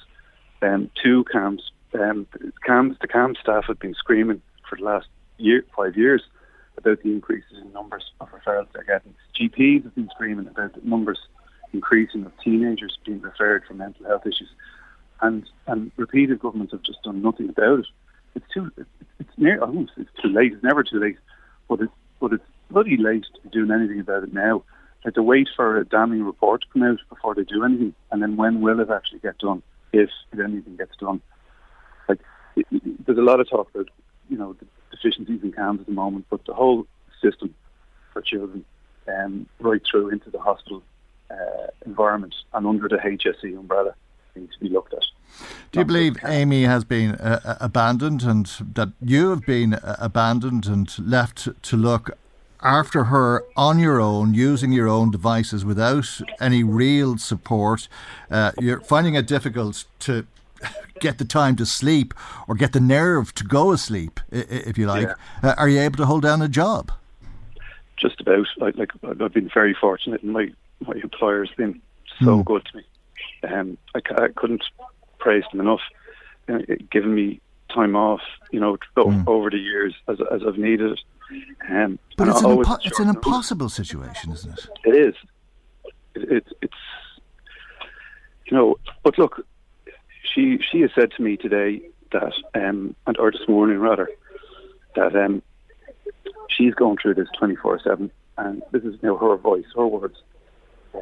[0.62, 1.62] um, to CAMHS.
[1.94, 5.08] Um, the CAMHS staff have been screaming for the last
[5.42, 6.24] year, five years
[6.78, 9.14] about the increases in numbers of referrals they're getting.
[9.40, 11.20] GPs have been screaming about the numbers
[11.74, 14.50] increasing of teenagers being referred for mental health issues,
[15.22, 17.86] and and repeated governments have just done nothing about it.
[18.36, 18.72] It's too
[19.20, 20.54] it's near oh, it's too late.
[20.54, 21.18] It's never too late,
[21.68, 24.64] but it's but it's bloody late to be doing anything about it now.
[25.04, 27.96] They have to wait for a damning report to come out before they do anything,
[28.12, 29.64] and then when will it actually get done?
[29.94, 31.22] If, if anything gets done,
[32.08, 32.20] like
[32.56, 33.90] it, it, there's a lot of talk about
[34.30, 36.86] you know the deficiencies in CAMHS at the moment, but the whole
[37.22, 37.54] system
[38.14, 38.66] for children,
[39.08, 40.84] um, right through into the hospital
[41.30, 43.96] uh, environment and under the HSE umbrella,
[44.36, 45.04] needs to be looked at.
[45.72, 49.96] Do you believe Amy has been uh, uh, abandoned and that you have been uh,
[50.00, 52.18] abandoned and left to look
[52.62, 57.88] after her on your own, using your own devices without any real support?
[58.30, 60.28] Uh, you're finding it difficult to
[61.00, 62.14] get the time to sleep
[62.48, 65.08] or get the nerve to go asleep, if you like.
[65.08, 65.52] Yeah.
[65.52, 66.92] Uh, are you able to hold down a job?
[67.98, 68.48] Just about.
[68.62, 70.52] I, like I've been very fortunate, and my
[70.86, 71.82] my employer's been
[72.20, 72.46] so mm.
[72.46, 72.84] good to me.
[73.44, 74.64] Um, I, I couldn't
[75.20, 75.82] praise them enough,
[76.48, 77.40] know, giving me
[77.74, 78.22] time off.
[78.52, 79.28] You know, mm.
[79.28, 81.00] over the years as as I've needed it.
[81.70, 84.68] Um, but it's an, impo- it's an impossible situation, isn't it?
[84.84, 85.16] It is.
[86.16, 86.74] It, it, it's
[88.46, 89.46] you know, but look,
[90.34, 94.10] she she has said to me today that, um, and or this morning rather,
[94.96, 95.42] that um,
[96.50, 99.88] she's going through this twenty four seven, and this is you know her voice, her
[99.88, 100.18] words.
[100.94, 101.00] Uh,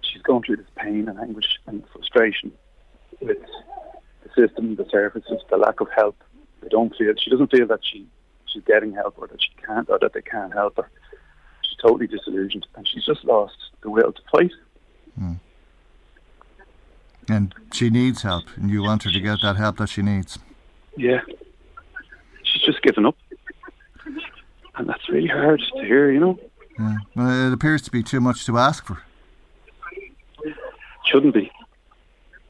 [0.00, 2.52] she's going through this pain and anguish and frustration
[3.20, 3.38] with
[4.22, 6.16] the system, the services, the lack of help.
[6.62, 8.06] They don't feel she doesn't feel that she
[8.46, 10.90] she's getting help or that she can't or that they can't help her.
[11.62, 14.52] She's totally disillusioned and she's just lost the will to fight.
[15.20, 15.38] Mm.
[17.28, 20.38] And she needs help, and you want her to get that help that she needs.
[20.96, 21.20] Yeah.
[22.42, 23.16] She's just given up.
[24.76, 26.38] And that's really hard to hear, you know.
[26.78, 26.96] Yeah.
[27.14, 29.02] Well, it appears to be too much to ask for.
[31.06, 31.50] Shouldn't be.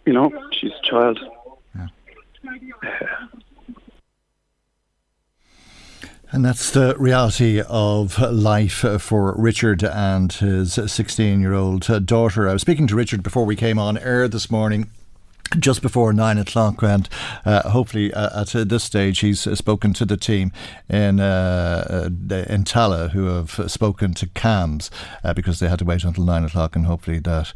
[0.07, 1.19] You know, she's a child.
[1.75, 1.89] Yeah.
[2.83, 3.27] Uh,
[6.31, 12.49] And that's the reality of life for Richard and his 16 year old daughter.
[12.49, 14.91] I was speaking to Richard before we came on air this morning
[15.59, 17.09] just before nine o'clock, and
[17.45, 20.53] uh, hopefully uh, at this stage he's spoken to the team
[20.89, 24.91] in uh, uh in Tallaght who have spoken to CAMHS
[25.25, 27.53] uh, because they had to wait until nine o'clock, and hopefully that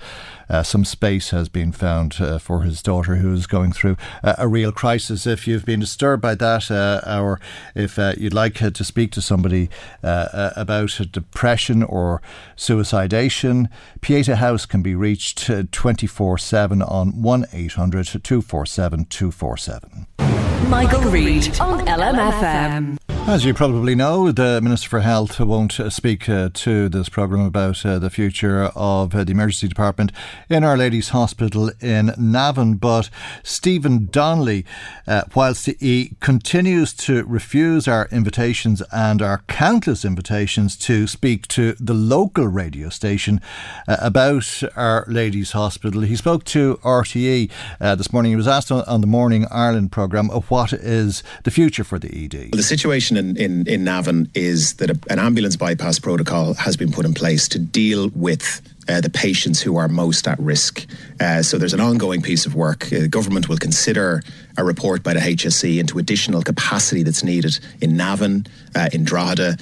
[0.49, 4.73] uh, some space has been found for his daughter who is going through a real
[4.73, 5.27] crisis.
[5.27, 7.41] If you've been disturbed by that, or
[7.75, 9.71] if you'd like to speak to somebody
[10.03, 12.21] about depression or
[12.57, 13.69] suicidation,
[14.01, 17.72] Pieta House can be reached twenty four seven on one eight.
[17.77, 20.42] 0800 247 247.
[20.73, 22.97] Michael Reade on LMFM.
[23.25, 27.47] As you probably know, the Minister for Health won't uh, speak uh, to this programme
[27.47, 30.11] about uh, the future of uh, the emergency department
[30.51, 32.75] in Our Lady's Hospital in Navan.
[32.75, 33.11] But
[33.45, 34.67] Stephen Donnelly,
[35.07, 41.75] uh, whilst he continues to refuse our invitations and our countless invitations to speak to
[41.75, 43.41] the local radio station
[43.87, 48.33] uh, about Our Lady's Hospital, he spoke to RTE this morning.
[48.33, 50.29] He was asked on, on the Morning Ireland programme
[50.63, 52.53] what is the future for the ED.
[52.53, 56.93] The situation in, in, in Navan is that a, an ambulance bypass protocol has been
[56.93, 60.87] put in place to deal with uh, the patients who are most at risk.
[61.21, 62.87] Uh, so there's an ongoing piece of work.
[62.87, 64.23] Uh, the government will consider
[64.57, 68.47] a report by the HSE into additional capacity that's needed in Navan,
[68.77, 69.57] uh, in Drogheda.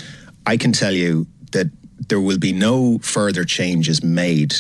[0.47, 1.71] I can tell you that
[2.09, 4.55] there will be no further changes made.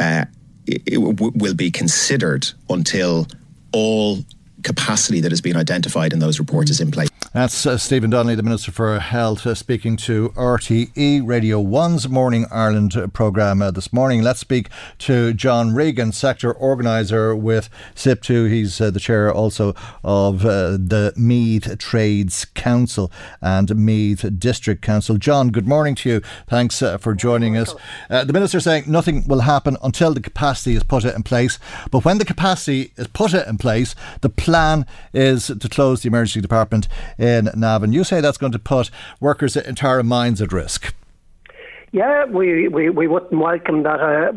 [0.00, 0.24] Uh,
[0.66, 3.28] it, it w- will be considered until
[3.72, 4.24] all
[4.66, 7.08] capacity that has been identified in those reports is in place.
[7.36, 12.46] That's uh, Stephen Donnelly, the Minister for Health, uh, speaking to RTE Radio 1's Morning
[12.50, 14.22] Ireland uh, programme uh, this morning.
[14.22, 14.70] Let's speak
[15.00, 18.48] to John Regan, Sector Organiser with SIPTU.
[18.48, 25.18] He's uh, the chair also of uh, the Meath Trades Council and Meath District Council.
[25.18, 26.22] John, good morning to you.
[26.48, 27.74] Thanks for joining us.
[28.08, 31.58] the Minister saying nothing will happen until the capacity is put in place.
[31.90, 36.40] But when the capacity is put in place, the plan is to close the emergency
[36.40, 36.88] department
[37.26, 37.92] in Navan.
[37.92, 40.94] You say that's going to put workers' at Tara Mines at risk.
[41.92, 44.00] Yeah, we, we, we wouldn't welcome that.
[44.00, 44.32] Uh,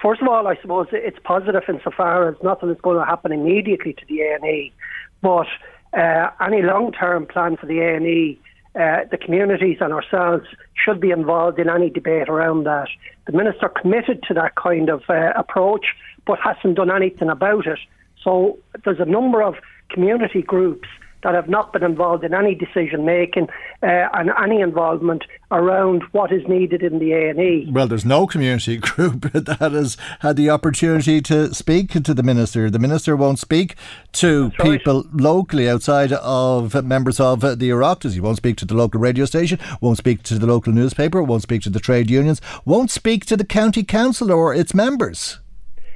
[0.00, 3.92] first of all, I suppose it's positive insofar as nothing is going to happen immediately
[3.92, 4.72] to the A&E,
[5.20, 5.46] but
[5.92, 8.38] uh, any long-term plan for the A&E,
[8.74, 12.88] uh, the communities and ourselves should be involved in any debate around that.
[13.26, 15.86] The minister committed to that kind of uh, approach,
[16.26, 17.78] but hasn't done anything about it.
[18.24, 19.56] So there's a number of
[19.90, 20.88] community groups
[21.22, 23.48] that have not been involved in any decision making
[23.82, 27.68] uh, and any involvement around what is needed in the A and E.
[27.70, 32.70] Well, there's no community group that has had the opportunity to speak to the minister.
[32.70, 33.76] The minister won't speak
[34.12, 35.14] to That's people right.
[35.20, 38.14] locally outside of members of the Oireachtas.
[38.14, 39.58] He won't speak to the local radio station.
[39.80, 41.22] Won't speak to the local newspaper.
[41.22, 42.40] Won't speak to the trade unions.
[42.64, 45.38] Won't speak to the county council or its members.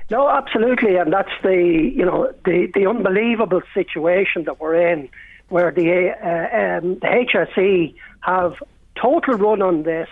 [0.08, 1.56] No, absolutely, and that's the
[1.94, 5.08] you know the the unbelievable situation that we're in,
[5.48, 8.54] where the uh, um, the HSE have
[8.94, 10.08] total run on this,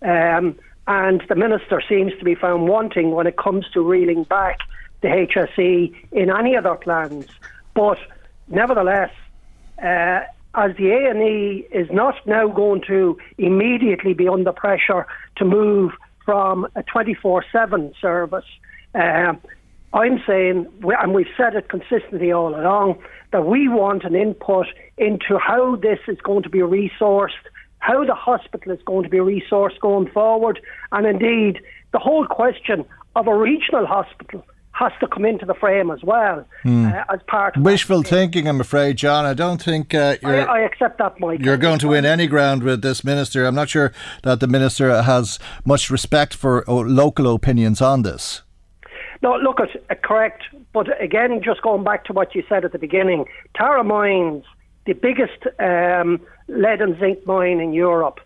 [0.00, 4.60] um, and the minister seems to be found wanting when it comes to reeling back
[5.02, 7.26] the HSE in any of their plans.
[7.74, 7.98] But
[8.48, 9.10] nevertheless,
[9.78, 10.20] uh,
[10.54, 15.44] as the A and E is not now going to immediately be under pressure to
[15.44, 15.92] move
[16.24, 18.46] from a twenty four seven service
[18.94, 19.34] uh,
[19.92, 22.98] I'm saying, and we've said it consistently all along,
[23.32, 24.66] that we want an input
[24.98, 27.30] into how this is going to be resourced,
[27.78, 30.60] how the hospital is going to be resourced going forward,
[30.92, 31.60] and indeed
[31.92, 36.44] the whole question of a regional hospital has to come into the frame as well
[36.64, 36.92] mm.
[36.92, 38.48] uh, as part of wishful thinking.
[38.48, 39.24] I'm afraid, John.
[39.24, 41.40] I don't think uh, I, I, accept that, Mike.
[41.40, 43.46] You're going to win any ground with this minister.
[43.46, 43.92] I'm not sure
[44.24, 48.42] that the minister has much respect for uh, local opinions on this.
[49.24, 50.42] No, look, at uh, correct.
[50.74, 54.44] But again, just going back to what you said at the beginning, Tara Mines,
[54.84, 58.20] the biggest um, lead and zinc mine in Europe,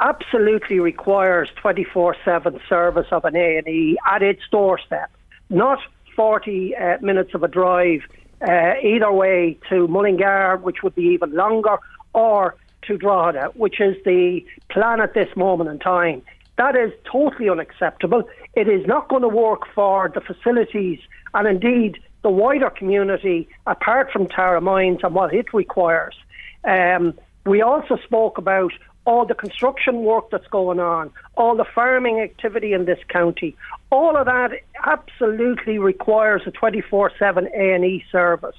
[0.00, 5.10] absolutely requires 24/7 service of an A&E at its doorstep,
[5.50, 5.78] not
[6.16, 8.00] 40 uh, minutes of a drive
[8.40, 11.76] uh, either way to Mullingar, which would be even longer,
[12.14, 16.22] or to Drogheda, which is the plan at this moment in time.
[16.56, 18.22] That is totally unacceptable.
[18.54, 21.00] It is not going to work for the facilities
[21.34, 26.16] and indeed the wider community apart from Tara Mines and what it requires.
[26.64, 27.14] Um,
[27.46, 28.72] we also spoke about
[29.06, 33.56] all the construction work that's going on, all the farming activity in this county,
[33.90, 34.52] all of that
[34.84, 38.56] absolutely requires a 24/7 A&E service.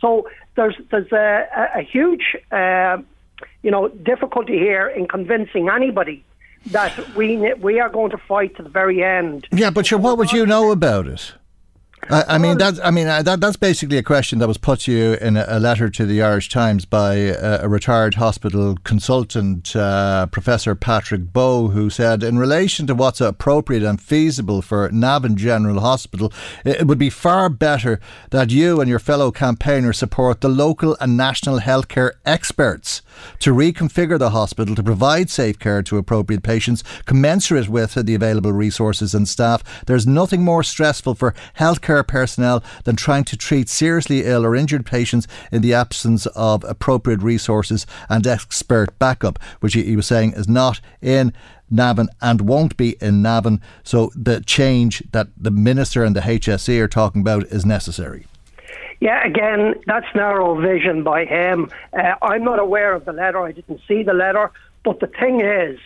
[0.00, 2.98] So there's there's a, a huge uh,
[3.62, 6.24] you know difficulty here in convincing anybody
[6.66, 9.48] that we we are going to fight to the very end.
[9.52, 11.34] Yeah, but sure, what would you know about it?
[12.10, 14.92] I, I mean, that's I mean that that's basically a question that was put to
[14.92, 19.76] you in a, a letter to the Irish Times by a, a retired hospital consultant,
[19.76, 25.36] uh, Professor Patrick Bowe, who said, in relation to what's appropriate and feasible for Navan
[25.36, 26.32] General Hospital,
[26.64, 28.00] it, it would be far better
[28.30, 33.02] that you and your fellow campaigners support the local and national healthcare experts
[33.38, 38.52] to reconfigure the hospital to provide safe care to appropriate patients, commensurate with the available
[38.52, 39.62] resources and staff.
[39.86, 44.86] There's nothing more stressful for healthcare personnel than trying to treat seriously ill or injured
[44.86, 50.48] patients in the absence of appropriate resources and expert backup, which he was saying is
[50.48, 51.32] not in
[51.70, 53.60] Navan and won't be in Navan.
[53.82, 58.26] So the change that the minister and the HSE are talking about is necessary.
[59.00, 61.70] Yeah, again, that's narrow vision by him.
[61.92, 63.40] Uh, I'm not aware of the letter.
[63.40, 64.52] I didn't see the letter.
[64.84, 65.78] But the thing is,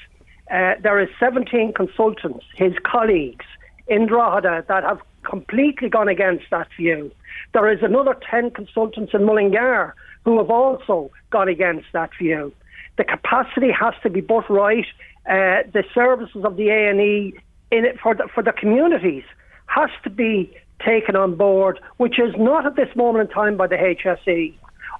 [0.51, 3.47] uh, there is 17 consultants, his colleagues
[3.89, 7.11] in Drogheda, that have completely gone against that view.
[7.53, 12.53] There is another 10 consultants in Mullingar who have also gone against that view.
[12.99, 14.87] The capacity has to be put right.
[15.29, 17.35] Uh, the services of the A&E
[17.71, 19.25] in it for the, for the communities
[19.67, 20.53] has to be
[20.85, 24.55] taken on board, which is not at this moment in time by the HSE.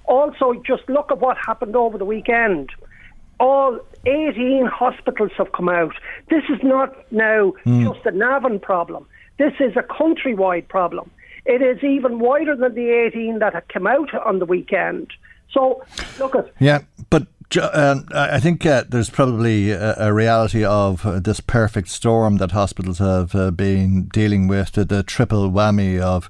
[0.05, 2.69] Also, just look at what happened over the weekend.
[3.39, 5.93] All 18 hospitals have come out.
[6.29, 7.93] This is not now mm.
[7.93, 9.05] just a Navan problem.
[9.37, 11.11] This is a countrywide problem.
[11.45, 15.13] It is even wider than the 18 that have come out on the weekend.
[15.51, 15.83] So,
[16.19, 16.51] look at.
[16.59, 21.87] Yeah, but uh, I think uh, there's probably a, a reality of uh, this perfect
[21.87, 26.29] storm that hospitals have uh, been dealing with, the, the, triple whammy of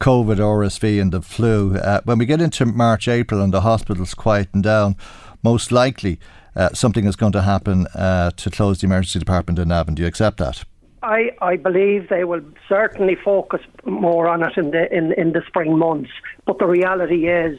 [0.00, 1.76] COVID, RSV, and the flu.
[1.76, 4.96] Uh, when we get into March, April, and the hospitals quieten down,
[5.44, 6.18] most likely
[6.56, 9.94] uh, something is going to happen to close the emergency department in Navan.
[9.94, 10.64] Do you accept that?
[11.02, 15.42] I, I believe they will certainly focus more on it in the in, in the
[15.46, 16.10] spring months.
[16.46, 17.58] But the reality is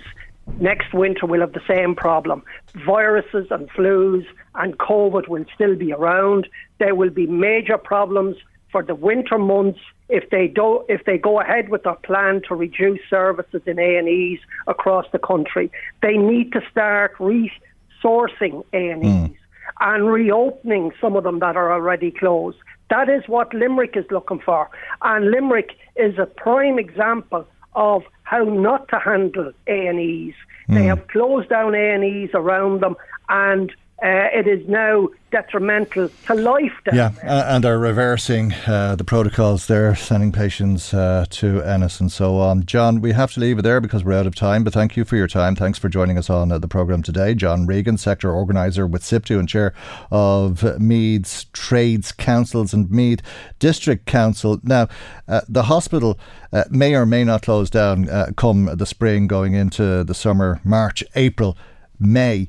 [0.60, 2.44] next winter we'll have the same problem.
[2.86, 4.26] Viruses and flus
[4.56, 6.48] and COVID will still be around.
[6.80, 8.38] There will be major problems
[8.72, 9.80] for the winter months
[10.10, 13.98] if they do if they go ahead with their plan to reduce services in A
[13.98, 15.72] and E's across the country.
[16.02, 19.36] They need to start resourcing A and E's mm.
[19.80, 22.58] and reopening some of them that are already closed.
[22.90, 24.70] That is what Limerick is looking for.
[25.02, 29.96] And Limerick is a prime example of how not to handle A&Es.
[30.00, 30.34] Mm.
[30.70, 30.88] They hmm.
[30.88, 32.96] have closed down A&Es around them
[33.30, 33.72] and
[34.04, 36.72] uh, it is now detrimental to life.
[36.94, 42.38] yeah, and are reversing uh, the protocols there, sending patients uh, to Ennis and so
[42.38, 42.64] on.
[42.68, 45.04] John, we have to leave it there because we're out of time, but thank you
[45.04, 45.56] for your time.
[45.56, 47.34] Thanks for joining us on uh, the programme today.
[47.34, 49.74] John Regan, Sector Organiser with SIPTU and Chair
[50.12, 53.24] of Meath's Trades Councils and Meath
[53.58, 54.60] District Council.
[54.62, 54.90] Now,
[55.28, 56.20] uh, the hospital
[56.54, 61.04] uh, may or may not close down come the spring, going into the summer, March,
[61.16, 61.58] April,
[62.00, 62.48] May.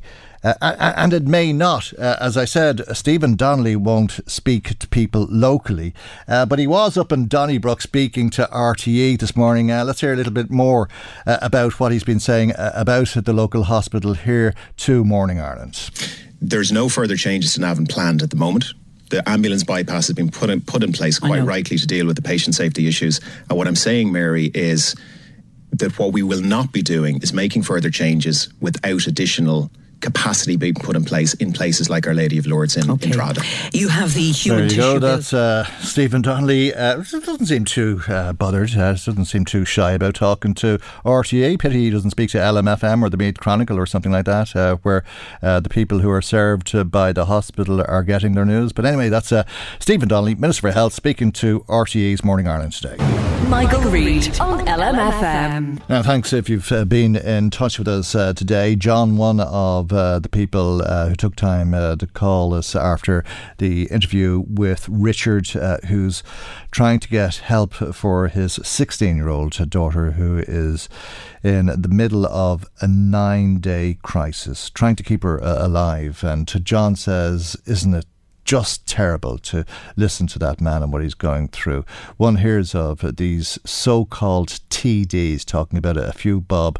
[0.61, 1.93] Uh, and it may not.
[1.99, 5.95] Uh, as I said, Stephen Donnelly won't speak to people locally,
[6.27, 9.71] uh, but he was up in Donnybrook speaking to RTE this morning.
[9.71, 10.89] Uh, let's hear a little bit more
[11.27, 15.91] uh, about what he's been saying uh, about the local hospital here to Morning Ireland.
[16.41, 18.67] There's no further changes to Navan planned at the moment
[19.11, 22.17] the ambulance bypass has been put in, put in place quite rightly to deal with
[22.17, 23.21] the patient safety issues.
[23.49, 24.95] And what I'm saying, Mary, is
[25.71, 29.71] that what we will not be doing is making further changes without additional
[30.01, 33.07] capacity being put in place in places like Our Lady of Lourdes in, okay.
[33.07, 33.43] in Drogheda.
[33.73, 34.99] You have the human there you go.
[34.99, 36.75] That's uh, Stephen Donnelly.
[36.75, 38.77] Uh, doesn't seem too uh, bothered.
[38.77, 41.59] Uh, doesn't seem too shy about talking to RTE.
[41.59, 44.77] Pity he doesn't speak to LMFM or the Meath Chronicle or something like that, uh,
[44.83, 45.05] where
[45.43, 48.73] uh, the people who are served by the hospital are getting their news.
[48.73, 49.45] But anyway, that's uh,
[49.79, 52.97] Stephen Donnelly, Minister for Health, speaking to RTE's Morning Ireland today.
[53.49, 55.89] Michael Reade on LMFM.
[55.89, 58.77] Now, thanks if you've been in touch with us today.
[58.77, 62.77] John, one of of uh, the people uh, who took time uh, to call us
[62.77, 63.25] after
[63.59, 66.23] the interview with Richard, uh, who's
[66.71, 70.89] trying to get help for his 16 year old daughter who is
[71.43, 76.23] in the middle of a nine day crisis, trying to keep her uh, alive.
[76.23, 78.07] And John says, Isn't it
[78.45, 79.63] just terrible to
[79.95, 81.85] listen to that man and what he's going through.
[82.17, 86.79] One hears of these so called TDs talking about a few bob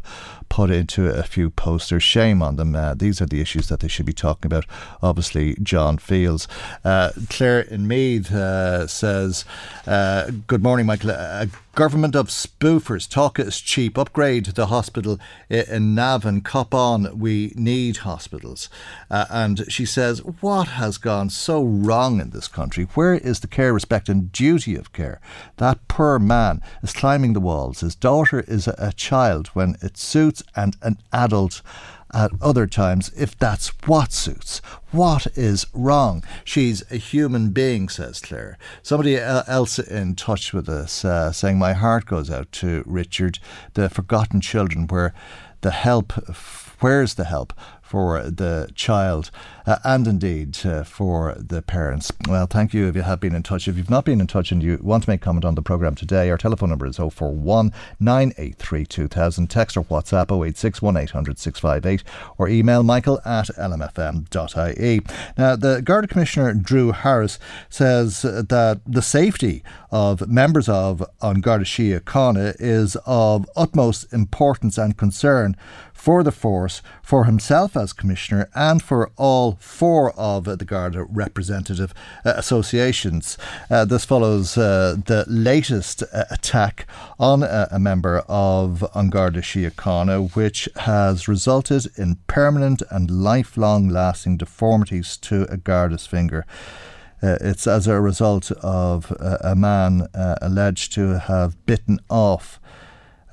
[0.49, 2.03] put into a few posters.
[2.03, 2.75] Shame on them.
[2.75, 4.65] Uh, these are the issues that they should be talking about.
[5.01, 6.47] Obviously, John Fields.
[6.83, 9.45] Uh, Claire in Meath uh, says,
[9.87, 11.11] uh, Good morning, Michael.
[11.11, 11.47] A
[11.79, 13.09] government of spoofers.
[13.09, 13.97] Talk is cheap.
[13.97, 15.17] Upgrade the hospital
[15.49, 16.41] in Navan.
[16.41, 17.17] Cop on.
[17.17, 18.67] We need hospitals.
[19.09, 22.83] Uh, and she says, What has gone so wrong in this country?
[22.95, 25.21] Where is the care, respect, and duty of care?
[25.55, 27.79] That poor man is climbing the walls.
[27.79, 31.61] His daughter is a, a child when it suits, and an adult
[32.13, 34.61] at other times if that's what suits.
[34.91, 36.23] What is wrong?
[36.43, 38.57] She's a human being, says Claire.
[38.81, 43.39] Somebody else in touch with us uh, saying, My heart goes out to Richard,
[43.73, 45.13] the forgotten children, where
[45.61, 46.13] the help,
[46.79, 49.31] where's the help for the child
[49.69, 52.11] uh, and indeed uh, for the parents.
[52.27, 53.67] Well, thank you if you have been in touch.
[53.67, 55.93] If you've not been in touch and you want to make comment on the programme
[55.93, 59.47] today, our telephone number is 041 983 2000.
[59.47, 62.03] Text or WhatsApp 086 1800 658
[62.39, 65.01] or email michael at lmfm.ie.
[65.37, 67.37] Now, the Garda Commissioner Drew Harris
[67.69, 74.97] says that the safety of members of An Garda Síochána is of utmost importance and
[74.97, 75.55] concern
[75.99, 81.93] for the force, for himself as Commissioner, and for all four of the Garda representative
[82.25, 83.37] uh, associations.
[83.69, 86.87] Uh, this follows uh, the latest attack
[87.19, 94.37] on a member of An Garda Síochána, which has resulted in permanent and lifelong lasting
[94.37, 96.45] deformities to a Garda's finger.
[97.21, 102.58] Uh, it's as a result of uh, a man uh, alleged to have bitten off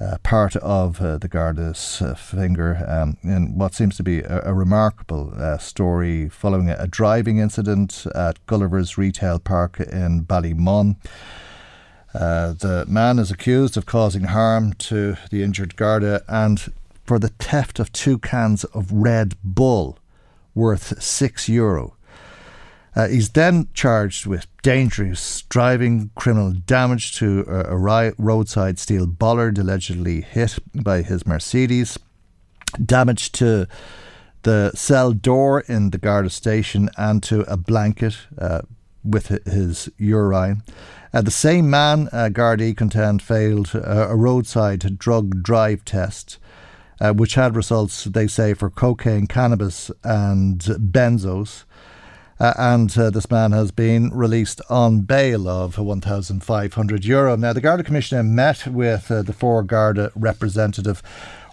[0.00, 4.50] uh, part of uh, the Garda's uh, finger um, in what seems to be a,
[4.50, 10.96] a remarkable uh, story following a, a, driving incident at Gulliver's Retail Park in Ballymun.
[12.12, 16.72] Uh, the man is accused of causing harm to the injured Garda and
[17.04, 19.98] for the theft of two cans of Red Bull
[20.54, 21.95] worth six euro.
[22.96, 29.58] Uh, he's then charged with dangerous driving, criminal damage to a, a roadside steel bollard
[29.58, 31.98] allegedly hit by his Mercedes,
[32.82, 33.68] damage to
[34.44, 38.62] the cell door in the Garda station, and to a blanket uh,
[39.04, 40.62] with his urine.
[41.12, 46.38] Uh, the same man, uh, Gardaí contend, failed uh, a roadside drug drive test.
[46.98, 51.64] Uh, which had results, they say, for cocaine, cannabis, and benzos.
[52.38, 57.36] Uh, and uh, this man has been released on bail of 1,500 euro.
[57.36, 61.02] Now, the Garda Commissioner met with uh, the four Garda representative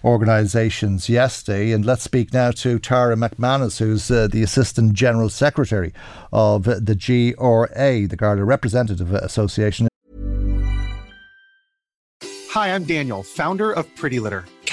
[0.04, 1.72] organisations yesterday.
[1.72, 5.94] And let's speak now to Tara McManus, who's uh, the Assistant General Secretary
[6.32, 9.88] of the GRA, the Garda Representative Association.
[12.50, 14.44] Hi, I'm Daniel, founder of Pretty Litter.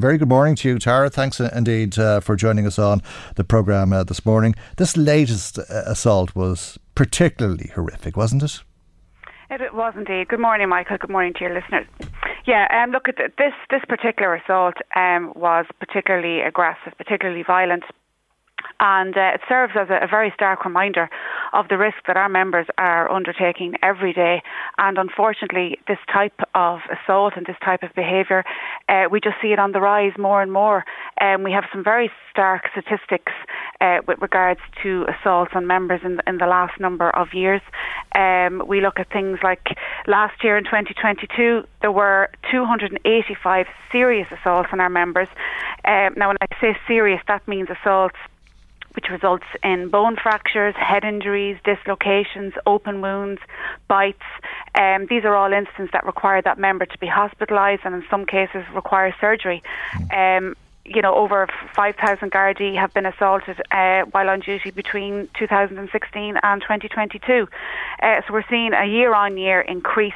[0.00, 1.08] Very good morning to you, Tara.
[1.08, 3.00] Thanks indeed uh, for joining us on
[3.36, 4.56] the programme uh, this morning.
[4.76, 8.64] This latest uh, assault was particularly horrific, wasn't it?
[9.50, 10.26] It was indeed.
[10.26, 10.98] Good morning, Michael.
[10.98, 11.86] Good morning to your listeners.
[12.44, 13.52] Yeah, um, look at this.
[13.70, 17.84] This particular assault um, was particularly aggressive, particularly violent.
[18.80, 21.08] And uh, it serves as a, a, very stark reminder
[21.52, 24.42] of the risk that our members are undertaking every day.
[24.78, 28.44] And unfortunately, this type of assault and this type of behaviour,
[28.88, 30.84] uh, we just see it on the rise more and more.
[31.18, 33.32] And um, we have some very stark statistics
[33.80, 37.62] uh, with regards to assaults on members in, in the last number of years.
[38.14, 44.68] Um, we look at things like last year in 2022, there were 285 serious assaults
[44.72, 45.28] on our members.
[45.84, 48.16] Um, now, when I say serious, that means assaults
[48.94, 53.40] which results in bone fractures, head injuries, dislocations, open wounds,
[53.88, 54.22] bites.
[54.74, 58.24] Um, these are all instances that require that member to be hospitalised and in some
[58.24, 59.62] cases require surgery.
[60.12, 66.36] Um, you know, over 5,000 Gardaí have been assaulted uh, while on duty between 2016
[66.42, 67.48] and 2022.
[68.02, 70.12] Uh, so we're seeing a year on year increase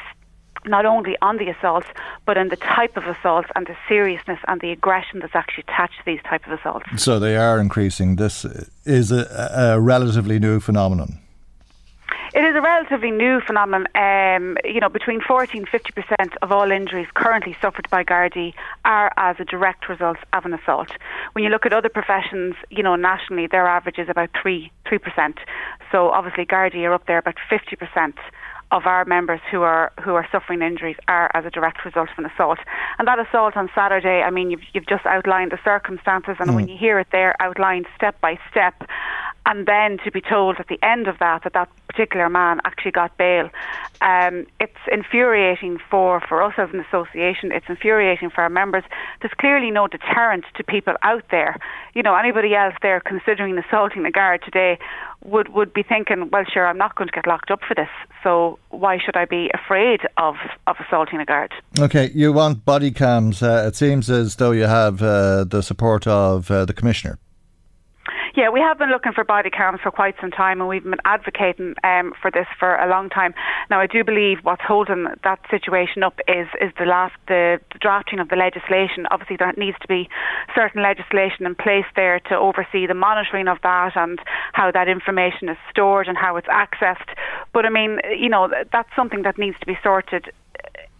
[0.69, 1.87] not only on the assaults,
[2.27, 5.99] but in the type of assaults and the seriousness and the aggression that's actually attached
[5.99, 6.87] to these type of assaults.
[6.97, 8.17] So they are increasing.
[8.17, 8.45] This
[8.85, 11.21] is a, a relatively new phenomenon.
[12.35, 13.87] It is a relatively new phenomenon.
[13.95, 18.53] Um, you know, between 40 and 50 percent of all injuries currently suffered by Gardaí
[18.85, 20.91] are as a direct result of an assault.
[21.33, 24.99] When you look at other professions, you know, nationally, their average is about three three
[24.99, 25.39] percent.
[25.91, 28.17] So obviously, Gardaí are up there about 50 percent
[28.71, 32.25] of our members who are who are suffering injuries are as a direct result of
[32.25, 32.59] an assault.
[32.99, 36.55] And that assault on Saturday, I mean, you've you've just outlined the circumstances, and mm.
[36.55, 38.75] when you hear it there outlined step by step,
[39.49, 42.91] and then to be told at the end of that that that particular man actually
[42.91, 43.49] got bail,
[44.03, 47.51] um, it's infuriating for for us as an association.
[47.51, 48.85] It's infuriating for our members.
[49.21, 51.57] There's clearly no deterrent to people out there.
[51.95, 54.79] You know, anybody else there considering assaulting the guard today
[55.25, 57.89] would would be thinking, well, sure, I'm not going to get locked up for this,
[58.23, 60.37] so why should I be afraid of
[60.67, 61.55] of assaulting a guard?
[61.79, 63.43] Okay, you want body cams.
[63.43, 67.19] Uh, it seems as though you have uh, the support of uh, the commissioner.
[68.39, 71.03] Yeah, we have been looking for body cams for quite some time, and we've been
[71.05, 73.35] advocating um, for this for a long time.
[73.69, 77.81] Now, I do believe what's holding that situation up is is the last the, the
[77.81, 79.09] drafting of the legislation.
[79.11, 80.09] Obviously, there needs to be
[80.55, 84.21] certain legislation in place there to oversee the monitoring of that and
[84.53, 87.11] how that information is stored and how it's accessed.
[87.53, 90.31] But I mean, you know, that's something that needs to be sorted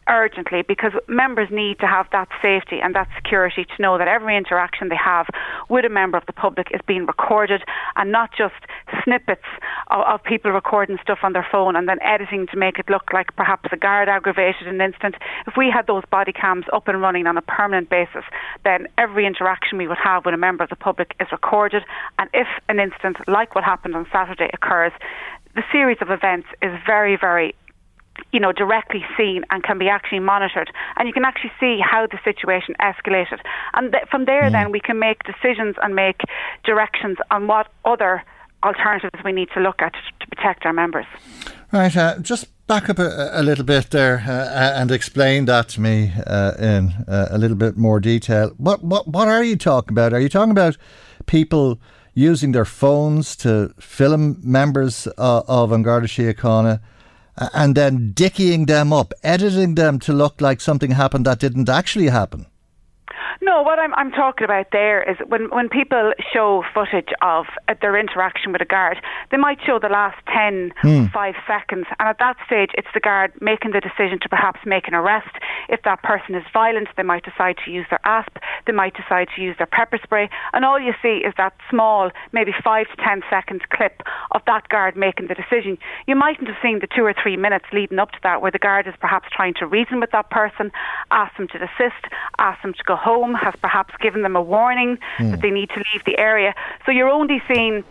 [0.09, 4.37] urgently because members need to have that safety and that security to know that every
[4.37, 5.27] interaction they have
[5.69, 7.63] with a member of the public is being recorded
[7.97, 8.55] and not just
[9.05, 9.45] snippets
[9.89, 13.13] of, of people recording stuff on their phone and then editing to make it look
[13.13, 15.17] like perhaps a guard aggravated an incident.
[15.47, 18.25] If we had those body cams up and running on a permanent basis,
[18.65, 21.83] then every interaction we would have with a member of the public is recorded.
[22.19, 24.93] And if an incident like what happened on Saturday occurs,
[25.55, 27.55] the series of events is very, very
[28.33, 30.71] you know, directly seen and can be actually monitored.
[30.97, 33.41] And you can actually see how the situation escalated.
[33.75, 34.53] And th- from there, mm.
[34.53, 36.21] then, we can make decisions and make
[36.65, 38.23] directions on what other
[38.63, 41.07] alternatives we need to look at to protect our members.
[41.73, 41.97] Right.
[41.97, 46.13] Uh, just back up a, a little bit there uh, and explain that to me
[46.27, 48.53] uh, in uh, a little bit more detail.
[48.57, 50.13] What, what, what are you talking about?
[50.13, 50.77] Are you talking about
[51.27, 51.81] people
[52.15, 56.81] using their phones to film members uh, of An Garda Síochána?
[57.55, 62.09] And then dickying them up, editing them to look like something happened that didn't actually
[62.09, 62.47] happen.
[63.41, 67.75] No, what I'm, I'm talking about there is when, when people show footage of uh,
[67.81, 68.99] their interaction with a guard,
[69.31, 71.07] they might show the last 10, hmm.
[71.07, 71.87] 5 seconds.
[72.01, 75.31] And at that stage, it's the guard making the decision to perhaps make an arrest.
[75.69, 79.29] If that person is violent, they might decide to use their ASP, they might decide
[79.37, 80.29] to use their pepper spray.
[80.53, 84.69] And all you see is that small, maybe 5 to 10 seconds clip of that
[84.69, 85.79] guard making the decision.
[86.09, 88.59] You mightn't have seen the two or three minutes leading up to that where the
[88.59, 90.73] guard is perhaps trying to reason with that person,
[91.13, 92.03] ask them to desist,
[92.39, 95.31] ask them to go home home has perhaps given them a warning mm.
[95.31, 95.41] that hmm.
[95.41, 96.55] they need to leave the area.
[96.87, 97.85] So you're only seeing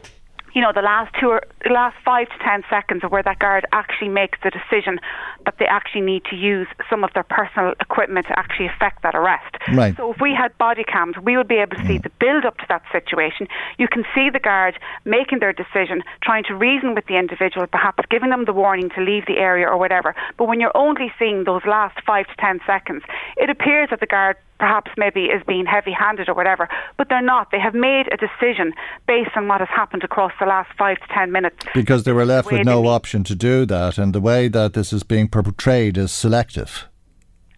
[0.57, 3.37] you know, the last two or the last five to ten seconds of where that
[3.37, 4.99] guard actually makes the decision
[5.45, 9.13] that they actually need to use some of their personal equipment to actually effect that
[9.13, 9.55] arrest.
[9.71, 9.95] Right.
[9.95, 12.01] So if we had body cams, we would be able to see mm.
[12.01, 13.47] the build up to that situation.
[13.77, 18.03] You can see the guard making their decision, trying to reason with the individual, perhaps
[18.09, 20.15] giving them the warning to leave the area or whatever.
[20.37, 23.03] But when you're only seeing those last five to ten seconds,
[23.35, 27.21] it appears that the guard perhaps maybe is being heavy handed or whatever, but they're
[27.21, 27.51] not.
[27.51, 28.73] They have made a decision
[29.07, 31.57] based on what has happened across the last five to ten minutes.
[31.73, 34.91] Because they were left with no option to do that, and the way that this
[34.91, 36.87] is being portrayed is selective.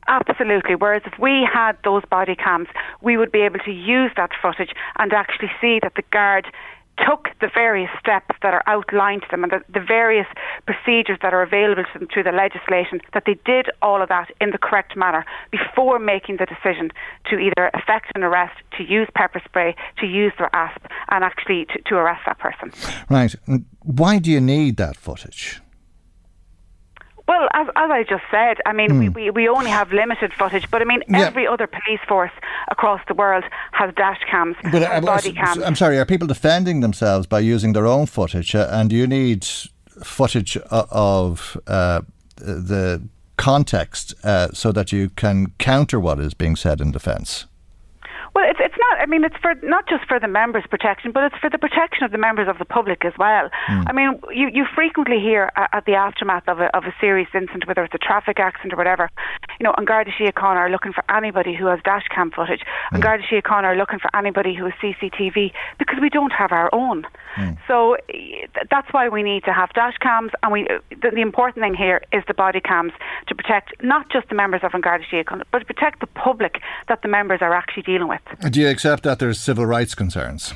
[0.10, 0.76] Absolutely.
[0.76, 2.68] Whereas if we had those body cams,
[3.02, 6.48] we would be able to use that footage and actually see that the guard
[7.08, 10.28] took the various steps that are outlined to them and the, the various
[10.66, 14.30] procedures that are available to them through the legislation, that they did all of that
[14.42, 16.92] in the correct manner before making the decision
[17.30, 21.66] to either effect an arrest, to use pepper spray, to use their ASP, and actually
[21.66, 22.72] to, to arrest that person.
[23.10, 23.34] Right.
[23.84, 25.62] Why do you need that footage?
[27.30, 29.00] Well, as, as I just said, I mean, mm.
[29.00, 31.28] we, we, we only have limited footage, but I mean, yeah.
[31.28, 32.32] every other police force
[32.70, 35.62] across the world has dash cams, but, uh, body cams.
[35.62, 38.56] I'm sorry, are people defending themselves by using their own footage?
[38.56, 39.46] Uh, and do you need
[40.04, 42.02] footage of uh,
[42.38, 43.08] the
[43.38, 47.46] context uh, so that you can counter what is being said in defence?
[48.34, 48.89] Well, it's it's not.
[49.00, 52.04] I mean, it's for not just for the members' protection, but it's for the protection
[52.04, 53.50] of the members of the public as well.
[53.70, 53.84] Mm.
[53.88, 57.68] I mean, you you frequently hear at the aftermath of a of a serious incident,
[57.68, 59.10] whether it's a traffic accident or whatever,
[59.60, 62.62] you know, An Garda Síochána are looking for anybody who has dash cam footage.
[62.62, 62.96] Mm.
[62.96, 66.70] An Garda Síochána are looking for anybody who has CCTV because we don't have our
[66.74, 67.06] own.
[67.36, 67.58] Mm.
[67.68, 67.98] So
[68.72, 72.02] that's why we need to have dash cams, and we the, the, important thing here
[72.12, 72.94] is the body cams
[73.28, 76.62] to protect not just the members of An Garda Síochána, but to protect the public
[76.88, 78.22] that the members are actually dealing with.
[78.52, 80.54] Do you accept that there's civil rights concerns?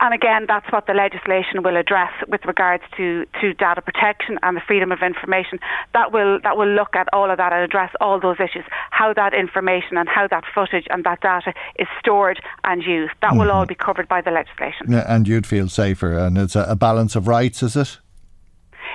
[0.00, 4.56] And again, that's what the legislation will address with regards to, to data protection and
[4.56, 5.58] the freedom of information.
[5.92, 9.12] That will that will look at all of that and address all those issues, how
[9.12, 13.12] that information and how that footage and that data is stored and used.
[13.20, 13.40] That mm-hmm.
[13.40, 14.90] will all be covered by the legislation.
[14.90, 17.98] Yeah, and you'd feel safer, and it's a, a balance of rights, is it?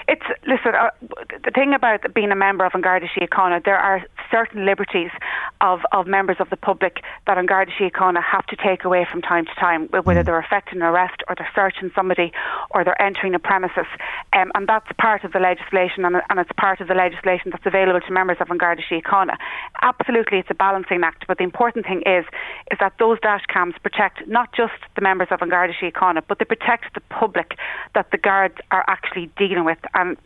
[0.07, 0.73] It's listen.
[0.75, 0.89] Uh,
[1.43, 5.11] the thing about being a member of An Garda Síochána, there are certain liberties
[5.61, 9.21] of, of members of the public that An Garda Síochána have to take away from
[9.21, 10.26] time to time, whether mm.
[10.26, 12.32] they're effecting an arrest or they're searching somebody
[12.71, 13.86] or they're entering a premises,
[14.34, 17.65] um, and that's part of the legislation, and, and, it's part of the legislation that's
[17.65, 19.38] available to members of Garda Síochána.
[19.82, 22.26] Absolutely, it's a balancing act, but the important thing is
[22.71, 26.45] is that those dash cams protect not just the members of Garda Síochána, but they
[26.45, 27.57] protect the public
[27.93, 30.17] that the guards are actually dealing with and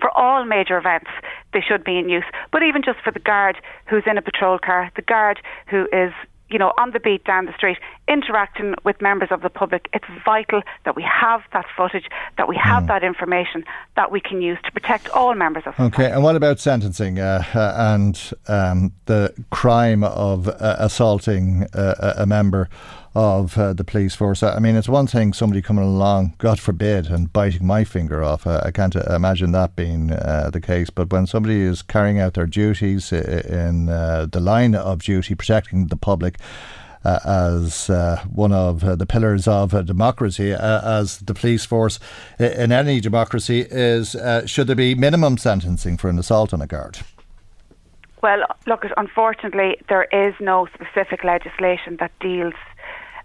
[0.00, 1.10] for all major events,
[1.52, 2.24] they should be in use.
[2.52, 6.12] But even just for the guard who's in a patrol car, the guard who is
[6.50, 7.78] you know, on the beat down the street,
[8.08, 9.88] interacting with members of the public.
[9.92, 12.86] It's vital that we have that footage, that we have mm.
[12.88, 13.64] that information
[13.94, 15.78] that we can use to protect all members of.
[15.78, 22.14] Okay, and what about sentencing uh, uh, and um, the crime of uh, assaulting uh,
[22.18, 22.68] a member?
[23.14, 24.42] Of uh, the police force.
[24.42, 28.46] I mean, it's one thing somebody coming along, God forbid, and biting my finger off.
[28.46, 30.90] Uh, I can't uh, imagine that being uh, the case.
[30.90, 35.86] But when somebody is carrying out their duties in uh, the line of duty, protecting
[35.86, 36.38] the public,
[37.02, 41.98] uh, as uh, one of uh, the pillars of democracy, as the police force
[42.38, 46.98] in any democracy, is should there be minimum sentencing for an assault on a guard?
[48.22, 52.52] Well, look, unfortunately, there is no specific legislation that deals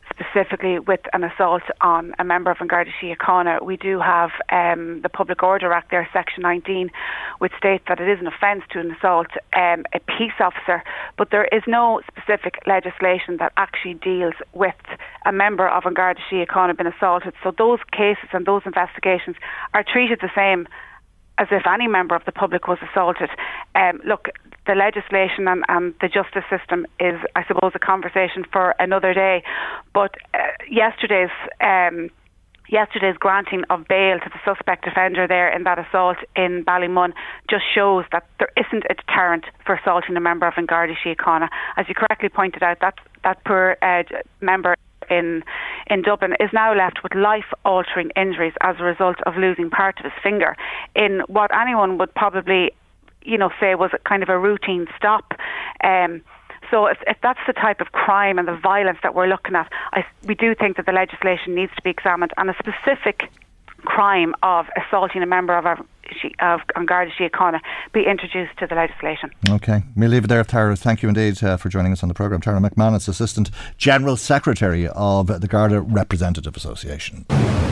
[0.09, 5.01] specifically with an assault on a member of An Garda Síochána, we do have um,
[5.01, 6.89] the Public Order Act there, Section 19,
[7.39, 10.83] which states that it is an offence to an assault um, a peace officer,
[11.17, 14.75] but there is no specific legislation that actually deals with
[15.25, 17.33] a member of An Garda Síochána being assaulted.
[17.43, 19.35] So those cases and those investigations
[19.73, 20.67] are treated the same
[21.38, 23.29] as if any member of the public was assaulted.
[23.75, 24.29] Um, look,
[24.67, 29.43] the legislation and, and, the justice system is, I suppose, a conversation for another day.
[29.93, 31.29] But uh, yesterday's
[31.61, 32.09] um,
[32.69, 37.13] yesterday's granting of bail to the suspect offender there in that assault in Ballymun
[37.49, 41.47] just shows that there isn't a deterrent for assaulting a member of Garda Síochána.
[41.77, 44.03] As you correctly pointed out, that that poor uh,
[44.41, 44.75] member
[45.09, 45.43] in
[45.87, 49.99] in Dublin is now left with life altering injuries as a result of losing part
[49.99, 50.55] of his finger.
[50.95, 52.71] In what anyone would probably
[53.23, 55.33] you know say was kind of a routine stop
[55.83, 56.21] um,
[56.71, 59.71] so if, if, that's the type of crime and the violence that we're looking at,
[59.93, 63.29] I, we do think that the legislation needs to be examined and a specific
[63.86, 65.79] crime of assaulting a member of our
[66.39, 67.59] of An Garda Síochána
[67.91, 69.31] be introduced to the legislation.
[69.49, 70.75] Okay, we'll leave it there, Tara.
[70.75, 72.41] Thank you indeed uh, for joining us on the programme.
[72.41, 77.25] Tara McManus, Assistant General Secretary of the Garda Representative Association.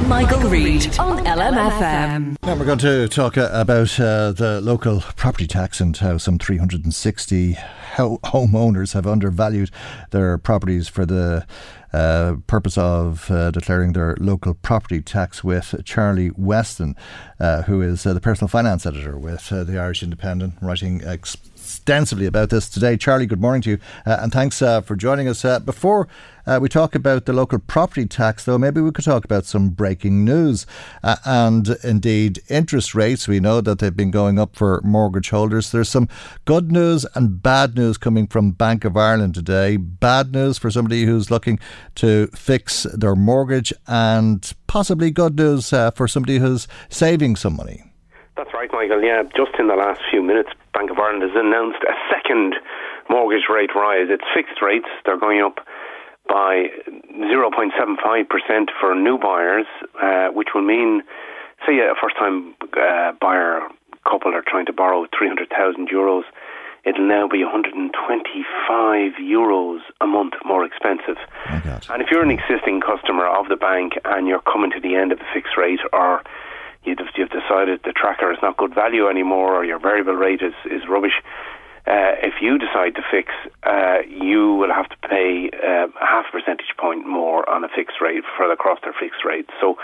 [0.08, 2.36] Michael, Reade on LMFM.
[2.44, 6.38] Now we're going to talk uh, about uh, the local property tax and how some
[6.40, 7.54] 360
[7.96, 9.70] ho- homeowners have undervalued
[10.12, 11.46] their properties for the
[11.94, 16.96] uh, purpose of uh, declaring their local property tax with Charlie Weston,
[17.40, 21.02] uh, who is uh, the personal finance editor with uh, the Irish Independent, writing
[21.84, 22.96] extensively about this today.
[22.96, 25.44] Charlie, good morning to you, uh, and thanks uh, for joining us.
[25.44, 26.08] Uh, before
[26.48, 29.68] uh, we talk about the local property tax, though, maybe we could talk about some
[29.68, 30.66] breaking news
[31.04, 33.28] uh, and indeed interest rates.
[33.28, 35.74] We know that they've been going up for mortgage holders.
[35.74, 36.08] There's some
[36.46, 39.76] good news and bad news coming from Bank of Ireland today.
[39.76, 41.60] Bad news for somebody who's looking
[41.96, 47.93] to fix their mortgage, and possibly good news for somebody who's saving some money.
[48.64, 49.04] Right, Michael.
[49.04, 52.56] Yeah, just in the last few minutes, Bank of Ireland has announced a second
[53.10, 54.08] mortgage rate rise.
[54.08, 55.60] It's fixed rates; they're going up
[56.30, 56.72] by
[57.12, 57.76] 0.75%
[58.80, 59.66] for new buyers,
[60.02, 61.04] uh, which will mean,
[61.68, 63.68] say, a first-time uh, buyer
[64.10, 66.24] couple are trying to borrow 300,000 euros.
[66.86, 71.18] It'll now be 125 euros a month more expensive.
[71.50, 74.96] Oh and if you're an existing customer of the bank and you're coming to the
[74.96, 76.24] end of the fixed rate or
[76.86, 80.54] you've, you've decided the tracker is not good value anymore or your variable rate is,
[80.66, 81.22] is rubbish,
[81.86, 86.26] uh, if you decide to fix, uh, you will have to pay uh, a half
[86.32, 89.50] percentage point more on a fixed rate for across their fixed rate.
[89.60, 89.76] So,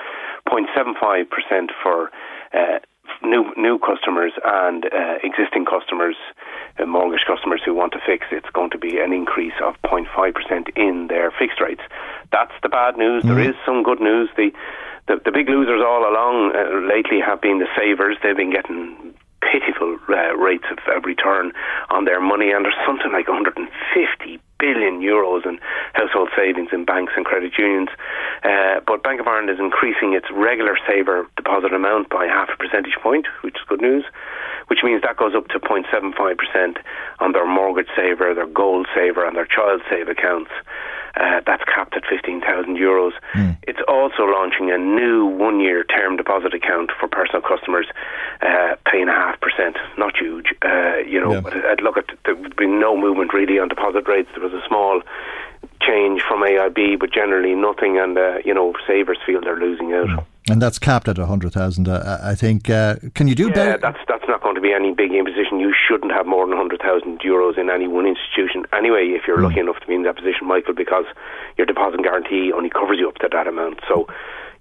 [0.47, 1.25] 0.75%
[1.83, 2.09] for
[2.53, 2.79] uh,
[3.23, 6.15] new new customers and uh, existing customers,
[6.79, 10.77] uh, mortgage customers who want to fix, it's going to be an increase of 0.5%
[10.77, 11.81] in their fixed rates.
[12.31, 13.23] That's the bad news.
[13.23, 14.29] There is some good news.
[14.35, 14.51] The
[15.07, 18.17] the, the big losers all along uh, lately have been the savers.
[18.21, 21.51] They've been getting pitiful uh, rates of return
[21.89, 25.59] on their money, and there's something like 150 billion euros in
[25.93, 27.89] household savings in banks and credit unions.
[28.43, 32.57] Uh, but Bank of Ireland is increasing its regular saver deposit amount by half a
[32.57, 34.03] percentage point, which is good news.
[34.67, 36.77] Which means that goes up to 0.75%
[37.19, 40.51] on their mortgage saver, their gold saver, and their child save accounts.
[41.15, 43.11] Uh, that's capped at 15,000 euros.
[43.63, 47.87] It's also launching a new one year term deposit account for personal customers,
[48.41, 49.77] uh, paying a half percent.
[49.97, 53.67] Not huge, uh, you know, but uh, look, at there's been no movement really on
[53.69, 54.29] deposit rates.
[54.35, 55.01] There was a small
[55.81, 60.25] change from AIB, but generally nothing, and, uh, you know, savers feel they're losing out.
[60.51, 62.69] And that's capped at 100,000, uh, I think.
[62.69, 63.77] Uh, can you do Yeah, better?
[63.81, 65.59] that's that's not going to be any big imposition.
[65.59, 68.65] You shouldn't have more than hundred thousand euros in any one institution.
[68.73, 71.05] Anyway, if you're lucky enough to be in that position, Michael, because
[71.57, 73.79] your deposit guarantee only covers you up to that amount.
[73.87, 74.07] So,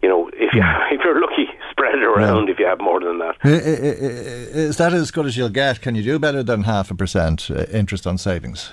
[0.02, 0.62] you know, if you
[0.92, 2.48] if you're lucky, spread it around.
[2.48, 5.80] If you have more than that, Is that as good as you'll get?
[5.80, 8.70] Can you do better than half a percent uh, interest on savings?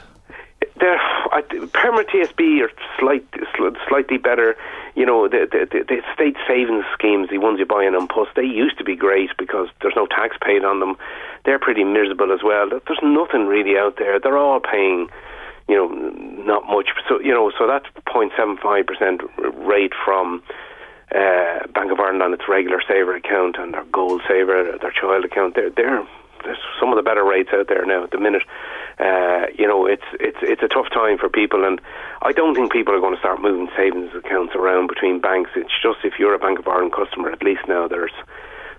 [1.76, 4.56] Permanent TSB are slight, sl- slightly better.
[4.96, 8.44] You know, the, the, the, state savings schemes, the ones you buy in Post, they
[8.44, 10.96] used to be great because there's no tax paid on them.
[11.44, 12.70] They're pretty miserable as well.
[12.70, 14.20] There's nothing really out there.
[14.20, 15.10] They're all paying,
[15.68, 15.88] you know,
[16.44, 16.90] not much.
[17.10, 19.22] So you know, so that's 0.75 percent
[19.68, 20.42] rate from.
[21.14, 25.24] Uh, Bank of Ireland on its regular saver account and their gold saver, their child
[25.24, 26.06] account, they're, they're
[26.46, 28.43] there's some of the better rates out there now at the minute.
[29.00, 31.82] Uh, you know, it's it's it's a tough time for people, and
[32.22, 35.52] I don't think people are going to start moving savings accounts around between banks.
[35.56, 38.14] It's just if you're a Bank of Ireland customer, at least now there's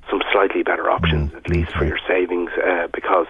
[0.08, 3.26] some slightly better options, at least for your savings, uh, because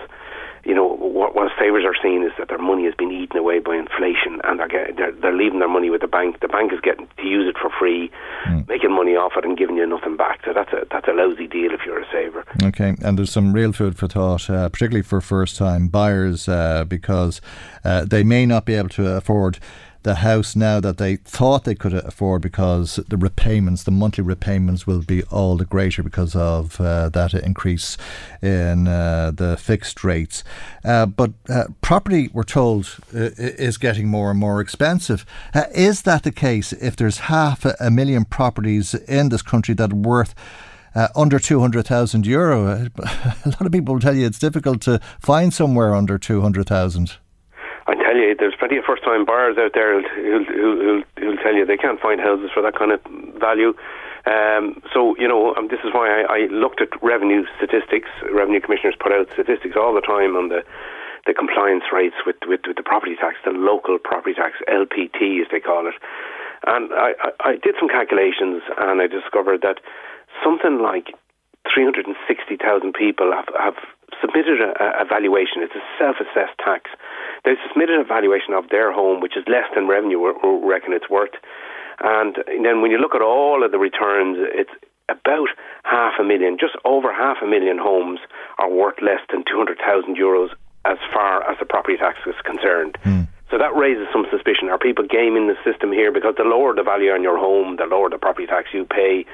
[0.67, 3.61] you know what, what savers are seeing is that their money has been eaten away
[3.61, 6.41] by inflation, and they're, get, they're they're leaving their money with the bank.
[6.41, 8.11] The bank is getting to use it for free,
[8.67, 10.41] making money off it, and giving you nothing back.
[10.45, 12.45] So that's a that's a lousy deal if you're a saver.
[12.65, 16.85] Okay, and there's some real food for thought, uh, particularly for first time buyers, uh,
[16.85, 17.41] because
[17.85, 19.61] uh, they may not be able to afford
[20.07, 24.87] the house now that they thought they could afford because the repayments, the monthly repayments,
[24.87, 27.97] will be all the greater because of uh, that increase
[28.41, 30.45] in uh, the fixed rates.
[30.85, 35.27] Uh, but uh, property, we're told, uh, is getting more and more expensive.
[35.53, 39.93] Uh, is that the case if there's half a, million properties in this country that
[39.93, 40.37] are worth
[40.95, 42.89] uh, under 200,000 euro.
[42.99, 47.17] A lot of people tell you it's difficult to find somewhere under 200,000.
[47.87, 51.55] I tell you, there's plenty of first-time buyers out there who'll, who'll, who'll, who'll tell
[51.55, 53.01] you they can't find houses for that kind of
[53.39, 53.75] value.
[54.27, 58.11] Um, so, you know, um, this is why I, I looked at revenue statistics.
[58.27, 60.65] Revenue commissioners put out statistics all the time on the
[61.27, 65.49] the compliance rates with, with, with the property tax, the local property tax, LPT as
[65.51, 65.95] they call it.
[66.67, 69.83] And I, I, I did some calculations and I discovered that
[70.43, 71.11] something like
[71.75, 73.75] 360,000 people have, have
[74.21, 75.63] submitted a, a valuation.
[75.63, 76.91] It's a self-assessed tax.
[77.45, 80.33] They've submitted a valuation of their home, which is less than revenue we
[80.67, 81.35] reckon it's worth.
[82.01, 84.73] And then when you look at all of the returns, it's
[85.09, 85.49] about
[85.85, 88.21] half a million, just over half a million homes
[88.59, 90.51] are worth less than 200,000 euros
[90.85, 92.99] as far as the property tax is concerned.
[93.03, 93.23] Hmm.
[93.51, 94.69] So that raises some suspicion.
[94.69, 96.11] Are people gaming the system here?
[96.11, 99.25] Because the lower the value on your home, the lower the property tax you pay.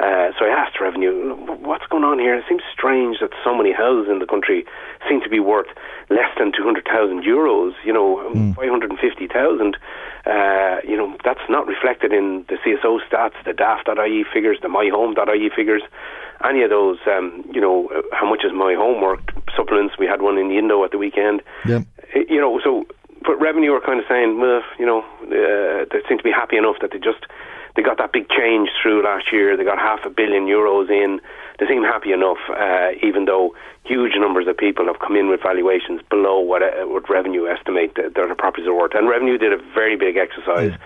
[0.00, 2.36] Uh, so I asked revenue, what's going on here?
[2.36, 4.64] It seems strange that so many houses in the country
[5.08, 5.66] seem to be worth
[6.08, 8.54] less than 200,000 euros, you know, mm.
[8.54, 9.76] 550,000.
[10.24, 15.50] Uh, you know, that's not reflected in the CSO stats, the daft.ie figures, the myhome.ie
[15.56, 15.82] figures,
[16.44, 19.94] any of those, um, you know, how much is my homework supplements?
[19.98, 21.42] We had one in the Indo at the weekend.
[21.66, 21.80] Yeah.
[22.14, 22.86] You know, so,
[23.26, 26.56] but revenue are kind of saying, well, you know, uh, they seem to be happy
[26.56, 27.26] enough that they just
[27.78, 29.56] they got that big change through last year.
[29.56, 31.20] They got half a billion euros in.
[31.60, 33.54] They seem happy enough, uh, even though
[33.84, 37.94] huge numbers of people have come in with valuations below what, uh, what revenue estimate
[37.94, 38.96] that their properties are worth.
[38.96, 40.78] And revenue did a very big exercise mm.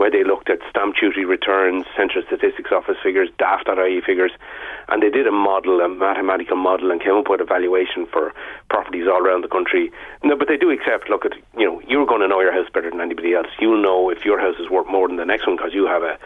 [0.00, 4.32] Where they looked at stamp duty returns, Central Statistics Office figures, daft.ie figures,
[4.88, 8.32] and they did a model, a mathematical model, and came up with a valuation for
[8.70, 9.92] properties all around the country.
[10.24, 11.10] No, but they do accept.
[11.10, 13.48] Look at you know you're going to know your house better than anybody else.
[13.60, 16.02] You'll know if your house is worth more than the next one because you have
[16.02, 16.16] a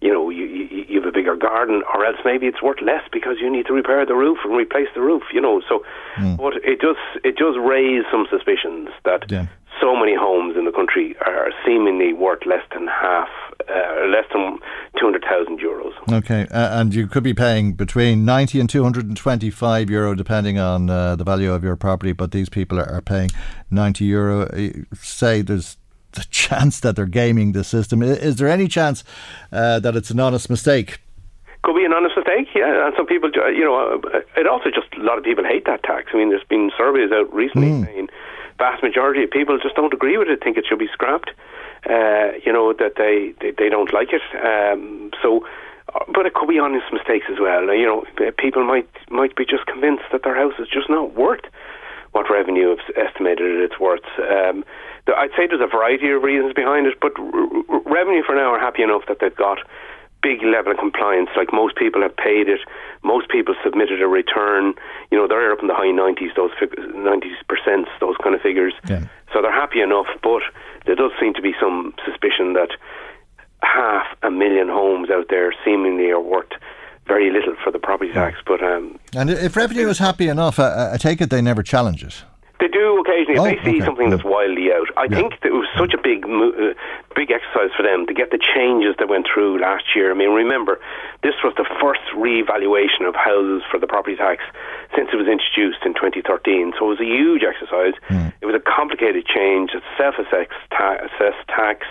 [0.00, 3.02] you know, you, you, you have a bigger garden, or else maybe it's worth less
[3.10, 5.22] because you need to repair the roof and replace the roof.
[5.32, 5.82] You know, so
[6.16, 6.36] mm.
[6.36, 9.46] but it does it does raise some suspicions that yeah.
[9.84, 13.28] So many homes in the country are seemingly worth less than half,
[13.68, 14.58] uh, less than
[14.98, 15.92] two hundred thousand euros.
[16.10, 20.14] Okay, uh, and you could be paying between ninety and two hundred and twenty-five euro,
[20.14, 22.12] depending on uh, the value of your property.
[22.12, 23.30] But these people are, are paying
[23.70, 24.46] ninety euro.
[24.46, 25.76] Uh, say there's
[26.12, 28.02] the chance that they're gaming the system.
[28.02, 29.04] Is there any chance
[29.52, 30.98] uh, that it's an honest mistake?
[31.62, 32.86] Could be an honest mistake, yeah.
[32.86, 35.82] And some people, you know, uh, it also just a lot of people hate that
[35.82, 36.10] tax.
[36.12, 37.84] I mean, there's been surveys out recently mm.
[37.86, 38.08] saying
[38.58, 41.30] vast majority of people just don't agree with it, think it should be scrapped.
[41.88, 44.22] Uh, you know that they, they, they don't like it.
[44.40, 45.44] Um, so,
[45.94, 47.72] uh, but it could be honest mistakes as well.
[47.74, 51.44] You know, people might might be just convinced that their house is just not worth
[52.12, 54.06] what revenue is estimated it's worth.
[54.18, 54.64] Um,
[55.08, 58.60] I'd say there's a variety of reasons behind it, but r- revenue for now are
[58.60, 59.58] happy enough that they've got
[60.24, 61.28] big level of compliance.
[61.36, 62.60] Like most people have paid it,
[63.04, 64.72] most people submitted a return.
[65.12, 66.50] You know, they're up in the high 90s, those
[66.96, 68.72] ninety percent, those kind of figures.
[68.88, 69.04] Yeah.
[69.32, 70.42] So they're happy enough, but
[70.86, 72.70] there does seem to be some suspicion that
[73.62, 76.52] half a million homes out there seemingly are worth
[77.06, 78.38] very little for the property tax.
[78.46, 82.02] But um, and if revenue is happy enough, I, I take it they never challenge
[82.02, 82.24] it.
[82.64, 83.36] They do occasionally.
[83.36, 83.84] Oh, if they see okay.
[83.84, 84.88] something that's wildly out.
[84.96, 85.20] I yeah.
[85.20, 86.72] think that it was such a big, uh,
[87.12, 90.08] big exercise for them to get the changes that went through last year.
[90.08, 90.80] I mean, remember,
[91.20, 94.40] this was the first re-evaluation of houses for the property tax
[94.96, 96.72] since it was introduced in 2013.
[96.78, 98.00] So it was a huge exercise.
[98.08, 98.32] Mm.
[98.40, 99.76] It was a complicated change.
[99.76, 101.84] It's self-assessed tax.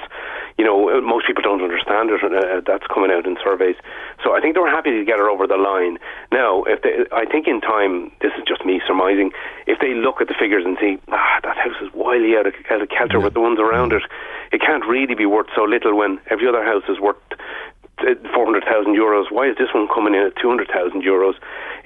[0.58, 2.22] You know, uh, most people don't understand it.
[2.22, 3.76] Uh, that's coming out in surveys.
[4.24, 5.98] So I think they were happy to get her over the line.
[6.32, 9.32] Now, if they, I think in time, this is just me surmising.
[9.66, 12.54] If they look at the figures and see, ah, that house is wildly out of,
[12.70, 13.24] out of kilter yeah.
[13.24, 14.04] with the ones around it.
[14.52, 17.18] It can't really be worth so little when every other house is worth
[18.00, 19.32] uh, 400,000 euros.
[19.32, 21.36] Why is this one coming in at 200,000 euros?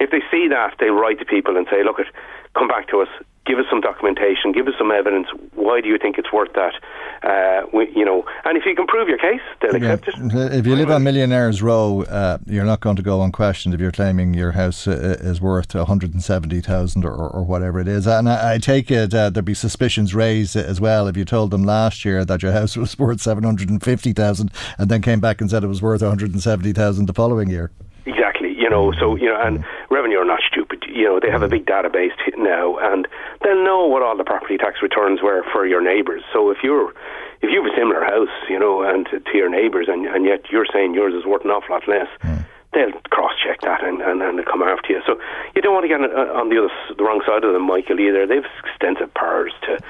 [0.00, 2.06] If they see that, they write to people and say, look, it,
[2.54, 3.08] come back to us
[3.48, 5.28] give us some documentation, give us some evidence.
[5.54, 6.74] Why do you think it's worth that?
[7.22, 10.46] Uh, we, you know, and if you can prove your case, they'll accept yeah.
[10.46, 10.54] it.
[10.54, 13.90] If you live on Millionaires Row, uh, you're not going to go unquestioned if you're
[13.90, 18.06] claiming your house uh, is worth 170,000 or, or whatever it is.
[18.06, 21.50] And I, I take it uh, there'd be suspicions raised as well if you told
[21.50, 25.64] them last year that your house was worth 750,000 and then came back and said
[25.64, 27.70] it was worth 170,000 the following year.
[28.06, 30.57] Exactly, you know, so, you know, and revenue are not stupid.
[30.98, 33.06] You know, they have a big database now and
[33.44, 36.22] they'll know what all the property tax returns were for your neighbours.
[36.32, 36.92] So if you're
[37.40, 40.24] if you have a similar house, you know, and to, to your neighbours, and, and
[40.24, 42.37] yet you're saying yours is worth an awful lot less, mm.
[42.72, 45.00] They'll cross-check that and, and, and come after you.
[45.06, 45.18] So
[45.54, 47.98] you don't want to get on the other the wrong side of them, Michael.
[48.00, 49.80] Either they've extensive powers to,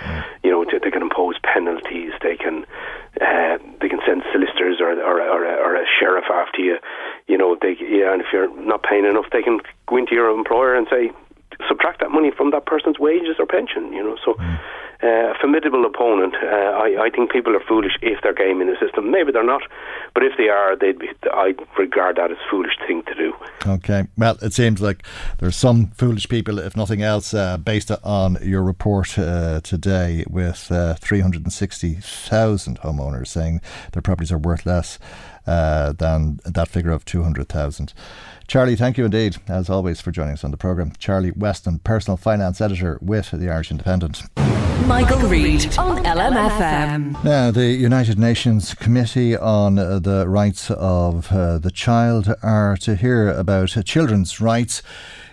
[0.44, 2.12] you know, to, they can impose penalties.
[2.22, 2.64] They can
[3.20, 6.78] uh, they can send solicitors or or, or, a, or a sheriff after you.
[7.26, 10.30] You know, they yeah, and if you're not paying enough, they can go into your
[10.30, 11.10] employer and say
[11.66, 13.92] subtract that money from that person's wages or pension.
[13.92, 14.60] You know, so mm.
[15.02, 16.34] uh, formidable opponent.
[16.42, 19.10] Uh, I, I think people are foolish if they're gaming the system.
[19.10, 19.62] Maybe they're not,
[20.14, 21.08] but if they are, they'd be.
[21.32, 23.32] I regard that as foolish thing to do.
[23.66, 25.02] Okay, well, it seems like
[25.38, 30.70] there's some foolish people, if nothing else, uh, based on your report uh, today, with
[30.70, 33.60] uh, 360,000 homeowners saying
[33.92, 34.98] their properties are worth less
[35.46, 37.92] uh, than that figure of 200,000.
[38.48, 40.94] Charlie, thank you indeed, as always, for joining us on the programme.
[40.98, 44.22] Charlie Weston, Personal Finance Editor with the Irish Independent.
[44.86, 47.22] Michael, Reade on LMFM.
[47.22, 52.96] Now, the United Nations Committee on uh, the Rights of uh, the Child are to
[52.96, 54.82] hear about uh, children's rights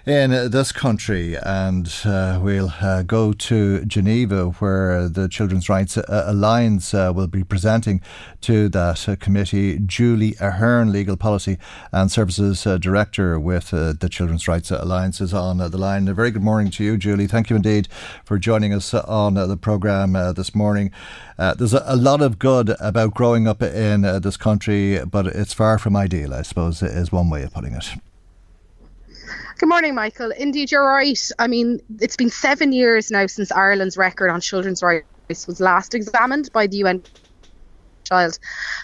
[0.05, 6.93] in this country, and uh, we'll uh, go to Geneva, where the Children's Rights Alliance
[6.93, 8.01] uh, will be presenting
[8.41, 9.79] to that uh, committee.
[9.79, 11.57] Julie Ahern, Legal Policy
[11.91, 16.07] and Services uh, Director with the Children's Rights Alliance, is on the line.
[16.07, 17.25] A very good morning to you, Julie.
[17.25, 17.87] Thank you indeed
[18.23, 20.91] for joining us on the programme this morning.
[21.37, 25.79] there's a, a, lot of good about growing up in this country, but it's far
[25.79, 27.95] from ideal, I suppose, is one way of putting it.
[29.57, 30.31] Good morning, Michael.
[30.31, 31.17] Indeed, you're right.
[31.39, 35.95] I mean, it's been seven years now since Ireland's record on children's rights was last
[35.95, 37.03] examined by the UN
[38.03, 38.37] child.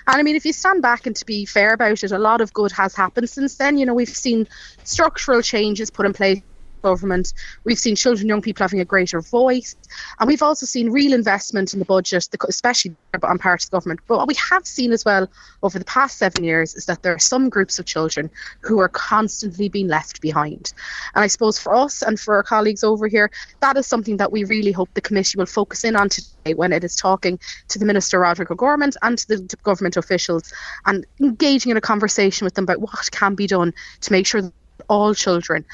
[0.07, 2.39] And I mean, if you stand back and to be fair about it, a lot
[2.39, 3.78] of good has happened since then.
[3.78, 4.47] You know, we've seen
[4.86, 6.41] structural changes put in place
[6.82, 7.34] government.
[7.63, 9.75] We've seen children young people having a greater voice.
[10.19, 14.01] And we've also seen real investment in the budget, especially on part of the government.
[14.07, 15.27] But what we have seen as well
[15.63, 18.29] over the past seven years is that there are some groups of children
[18.61, 20.73] who are constantly being left behind.
[21.15, 24.32] And I suppose for us and for our colleagues over here, that is something that
[24.32, 27.79] we really hope the committee will focus in on today when it is talking to
[27.79, 30.51] the Minister Roderick O'Gorman and to the government officials
[30.86, 34.41] and engaging in a conversation with them about what can be done to make sure
[34.41, 34.53] that
[34.89, 35.65] all children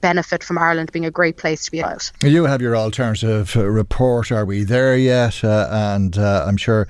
[0.00, 2.10] benefit from Ireland being a great place to be out.
[2.22, 4.30] You have your alternative report.
[4.32, 5.42] Are we there yet?
[5.44, 6.88] Uh, and uh, I'm sure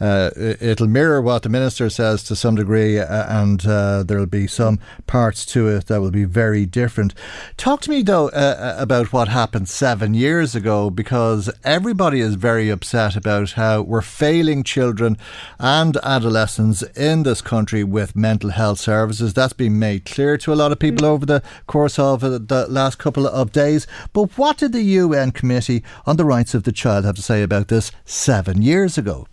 [0.00, 4.46] uh, it'll mirror what the minister says to some degree, uh, and uh, there'll be
[4.46, 7.14] some parts to it that will be very different.
[7.56, 12.68] Talk to me though uh, about what happened seven years ago, because everybody is very
[12.68, 15.16] upset about how we're failing children
[15.58, 19.34] and adolescents in this country with mental health services.
[19.34, 22.98] That's been made clear to a lot of people over the course of the last
[22.98, 23.86] couple of days.
[24.12, 27.42] But what did the UN Committee on the Rights of the Child have to say
[27.42, 29.26] about this seven years ago?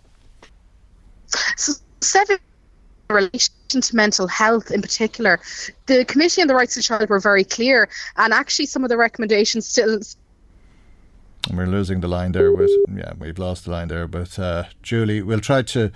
[1.56, 2.38] So seven
[3.10, 5.40] relation to mental health in particular,
[5.86, 8.90] the Committee on the Rights of the Child were very clear, and actually some of
[8.90, 10.00] the recommendations still.
[11.52, 15.22] We're losing the line there with yeah we've lost the line there but uh, Julie
[15.22, 15.92] we'll try to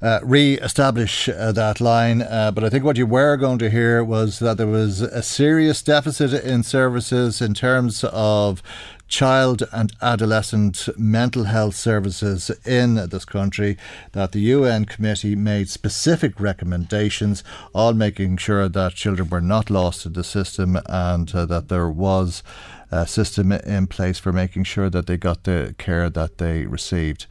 [0.00, 2.22] uh, re-establish uh, that line.
[2.22, 5.22] Uh, but I think what you were going to hear was that there was a
[5.22, 8.62] serious deficit in services in terms of
[9.08, 13.76] child and adolescent mental health services in this country
[14.12, 17.42] that the UN committee made specific recommendations
[17.74, 21.88] on making sure that children were not lost to the system and uh, that there
[21.88, 22.42] was
[22.90, 27.26] a system in place for making sure that they got the care that they received.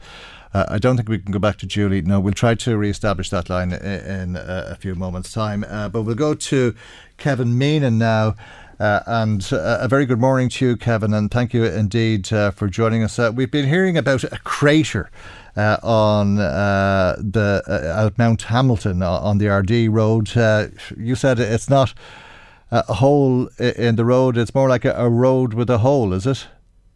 [0.54, 2.00] Uh, I don't think we can go back to Julie.
[2.00, 5.64] No, we'll try to re-establish that line in, in uh, a few moments' time.
[5.68, 6.74] Uh, but we'll go to
[7.18, 8.34] Kevin Meenan now.
[8.80, 12.52] Uh, and uh, a very good morning to you, Kevin, and thank you indeed uh,
[12.52, 13.18] for joining us.
[13.18, 15.10] Uh, we've been hearing about a crater
[15.56, 20.28] uh, on uh, the at Mount Hamilton on the Ardee Road.
[20.96, 21.92] you said it's not
[22.70, 26.24] a hole in the road; it's more like a, a road with a hole, is
[26.24, 26.46] it?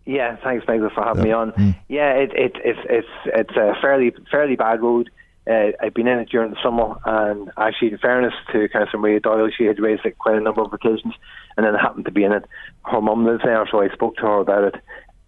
[0.05, 1.53] Yeah, thanks, Michael, for having me on.
[1.53, 1.76] Mm.
[1.89, 5.11] Yeah, it, it, it's it's it's a fairly fairly bad road.
[5.45, 9.20] Uh, I've been in it during the summer, and actually, in fairness to Councillor Maria
[9.20, 11.14] Doyle, she had raised it quite a number of occasions,
[11.57, 12.45] and then I happened to be in it.
[12.84, 14.76] Her mum lives there, so I spoke to her about it.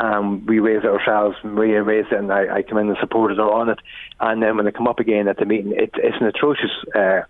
[0.01, 1.37] Um, we raised it ourselves.
[1.43, 3.79] Maria raised it, and I, I came in and supported her on it.
[4.21, 7.23] And then when I come up again at the meeting, it, it's an atrocious uh,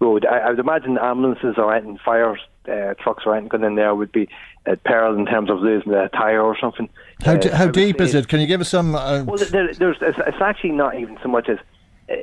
[0.00, 0.24] road.
[0.24, 2.36] I, I would imagine ambulances or anything, fire
[2.68, 4.28] uh, trucks or anything going in there would be
[4.66, 6.88] at peril in terms of losing a tyre or something.
[7.24, 8.28] How, d- uh, how deep is it?
[8.28, 8.94] Can you give us some?
[8.94, 11.58] Uh, well, there, there's it's, it's actually not even so much as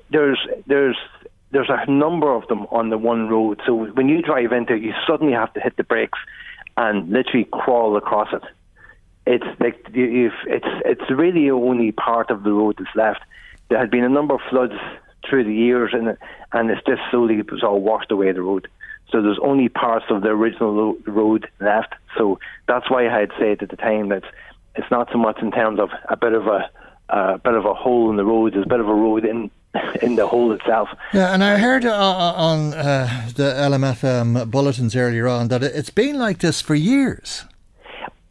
[0.10, 0.98] there's there's
[1.52, 3.62] there's a number of them on the one road.
[3.66, 6.20] So when you drive into it, you suddenly have to hit the brakes
[6.78, 8.44] and literally crawl across it.
[9.26, 13.22] It's like it's it's really only part of the road that's left.
[13.70, 14.76] There had been a number of floods
[15.28, 16.18] through the years, and
[16.52, 18.68] and it's just slowly it was all washed away the road.
[19.12, 21.94] So there's only parts of the original road left.
[22.18, 24.24] So that's why I had said at the time that
[24.76, 26.70] it's not so much in terms of a bit of a
[27.10, 28.54] a bit of a hole in the road.
[28.54, 29.52] There's a bit of a road in
[30.02, 30.90] in the hole itself.
[31.14, 35.90] Yeah, and I heard uh, uh on uh, the LMFM bulletins earlier on that it's
[35.90, 37.46] been like this for years.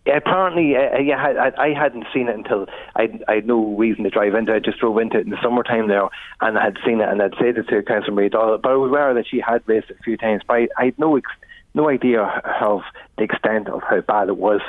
[0.06, 4.10] Apparently, uh, yeah, I, I hadn't seen it until I, I had no reason to
[4.10, 4.56] drive into it.
[4.56, 6.08] I just drove into it in the summertime there,
[6.42, 8.76] and I had seen it, and I'd said it to Councillor Marie Doyle, but I
[8.76, 11.18] was aware that she had raised it a few times, but I, I had no
[11.74, 12.22] no idea
[12.60, 12.82] of
[13.18, 14.60] the extent of how bad it was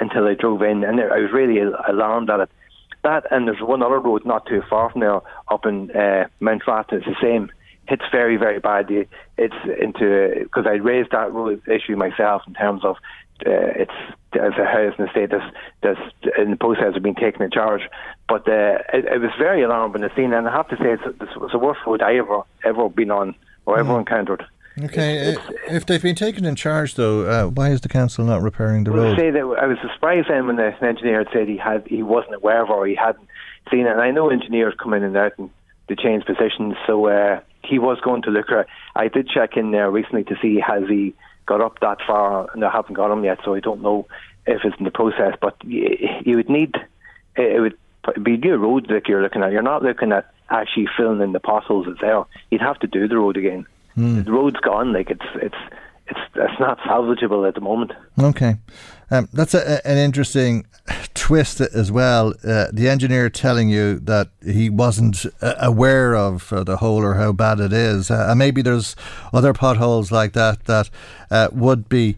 [0.00, 2.50] until I drove in, and I was really alarmed at it.
[3.04, 6.66] That and there's one other road not too far from there, up in uh, Mount
[6.66, 6.98] Ratton.
[6.98, 7.52] It's the same.
[7.86, 8.90] It's very very bad.
[9.36, 12.96] It's into because I raised that road issue myself in terms of
[13.46, 13.92] uh, it's
[14.34, 16.00] as a housing estate that's, that's
[16.38, 17.82] in the process of being taken in charge.
[18.28, 20.92] But uh, it, it was very alarming when I seen, and I have to say
[20.92, 23.34] it's, it's, it's the worst road I ever ever been on
[23.66, 23.98] or ever mm.
[24.00, 24.44] encountered.
[24.76, 25.36] Okay,
[25.68, 28.92] if they've been taken in charge, though, uh, why is the council not repairing the
[28.92, 29.18] well, road?
[29.18, 32.34] Say that I was surprised then when the engineer had said he had he wasn't
[32.34, 33.28] aware of or he hadn't
[33.70, 33.92] seen it.
[33.92, 35.50] And I know engineers come in and out and
[35.88, 38.66] they change positions, so uh, he was going to look at.
[38.96, 41.14] I did check in there recently to see has he
[41.46, 44.08] got up that far, and I haven't got him yet, so I don't know
[44.44, 45.34] if it's in the process.
[45.40, 46.74] But you, you would need
[47.36, 47.76] it would
[48.24, 49.52] be new roads that you're looking at.
[49.52, 52.24] You're not looking at actually filling in the potholes that's there.
[52.50, 53.66] You'd have to do the road again.
[53.96, 54.24] Mm.
[54.24, 54.92] The road's gone.
[54.92, 55.56] Like it's it's
[56.06, 57.92] it's it's not salvageable at the moment.
[58.18, 58.56] Okay,
[59.10, 60.66] um, that's a, an interesting
[61.14, 62.34] twist as well.
[62.46, 67.14] Uh, the engineer telling you that he wasn't uh, aware of uh, the hole or
[67.14, 68.96] how bad it is, uh, and maybe there's
[69.32, 70.90] other potholes like that that
[71.30, 72.16] uh, would be.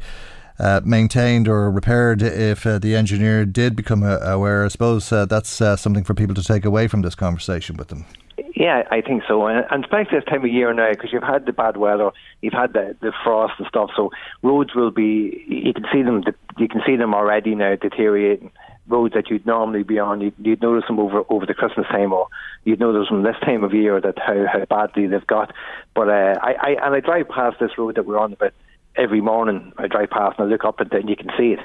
[0.58, 4.64] Uh, maintained or repaired if the engineer did become aware.
[4.64, 8.06] I suppose that's something for people to take away from this conversation with them.
[8.54, 11.46] Yeah, I think so, and, and especially this time of year now, because you've had
[11.46, 12.10] the bad weather,
[12.42, 13.90] you've had the the frost and stuff.
[13.96, 14.10] So
[14.42, 16.22] roads will be, you can see them,
[16.58, 18.50] you can see them already now deteriorating.
[18.88, 22.12] Roads that you'd normally be on, you'd, you'd notice them over over the Christmas time,
[22.12, 22.28] or
[22.64, 25.52] you'd notice them this time of year that how, how badly they've got.
[25.94, 28.52] But uh, I, I and I drive past this road that we're on about
[28.94, 29.72] every morning.
[29.78, 31.60] I drive past and I look up at it, and you can see it.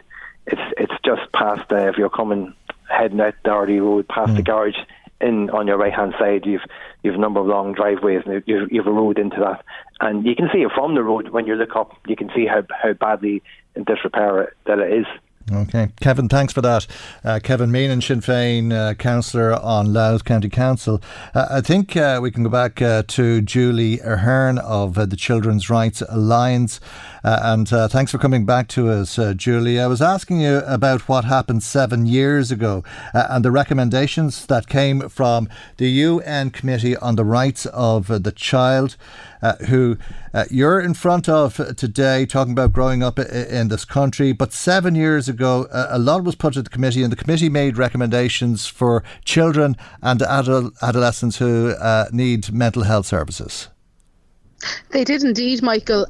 [0.48, 2.54] It's it's just past uh, if you're coming
[2.90, 4.38] heading out Doherty Road past mm.
[4.38, 4.80] the garage
[5.22, 6.66] in on your right hand side, you've
[7.04, 9.64] you've a number of long driveways, and you've, you've a road into that,
[10.00, 11.92] and you can see it from the road when you look up.
[12.08, 13.42] You can see how how badly
[13.76, 15.06] in disrepair that it is.
[15.50, 16.88] Okay, Kevin, thanks for that.
[17.24, 21.02] Uh, Kevin Meenan, Sinn Féin uh, councillor on Louth County Council.
[21.34, 25.16] Uh, I think uh, we can go back uh, to Julie Ahern of uh, the
[25.16, 26.80] Children's Rights Alliance.
[27.24, 29.80] and thanks for coming back to us, Julie.
[29.80, 35.10] I was asking you about what happened seven years ago and the recommendations that came
[35.10, 38.96] from the UN Committee on the Rights of the Child
[39.42, 39.98] uh, who
[40.34, 44.32] uh, you're in front of today, talking about growing up in this country.
[44.32, 47.78] But seven years ago, a lot was put to the committee, and the committee made
[47.78, 53.70] recommendations for children and adult, adolescents who uh, need mental health services.
[54.92, 56.06] They did indeed, Michael.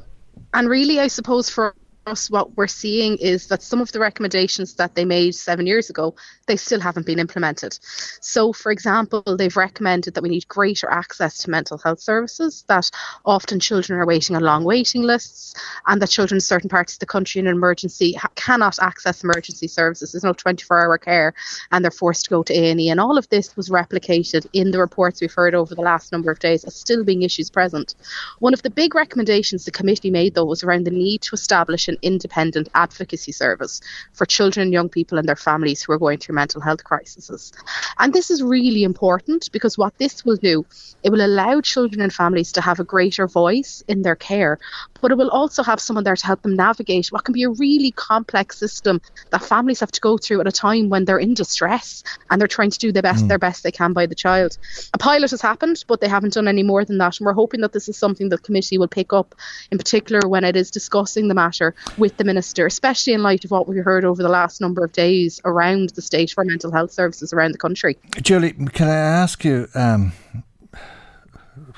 [0.54, 1.74] And really, I suppose for
[2.06, 5.90] us, what we're seeing is that some of the recommendations that they made seven years
[5.90, 6.14] ago,
[6.46, 7.78] they still haven't been implemented.
[8.20, 12.90] So, for example, they've recommended that we need greater access to mental health services, that
[13.24, 15.54] often children are waiting on long waiting lists,
[15.86, 19.22] and that children in certain parts of the country in an emergency ha- cannot access
[19.22, 20.12] emergency services.
[20.12, 21.34] There's no 24 hour care,
[21.70, 22.90] and they're forced to go to A&E.
[22.90, 26.30] And all of this was replicated in the reports we've heard over the last number
[26.30, 27.94] of days as still being issues present.
[28.40, 31.88] One of the big recommendations the committee made, though, was around the need to establish
[31.92, 33.80] an independent advocacy service
[34.12, 37.52] for children young people and their families who are going through mental health crises.
[37.98, 40.64] And this is really important because what this will do,
[41.02, 44.58] it will allow children and families to have a greater voice in their care,
[45.00, 47.50] but it will also have someone there to help them navigate what can be a
[47.50, 49.00] really complex system
[49.30, 52.48] that families have to go through at a time when they're in distress and they're
[52.48, 53.28] trying to do the best mm.
[53.28, 54.56] their best they can by the child.
[54.94, 57.18] A pilot has happened, but they haven't done any more than that.
[57.18, 59.34] And we're hoping that this is something the committee will pick up,
[59.70, 63.50] in particular when it is discussing the matter with the minister, especially in light of
[63.50, 66.92] what we heard over the last number of days around the state for mental health
[66.92, 67.98] services around the country.
[68.22, 69.68] Julie, can I ask you?
[69.74, 70.12] Um,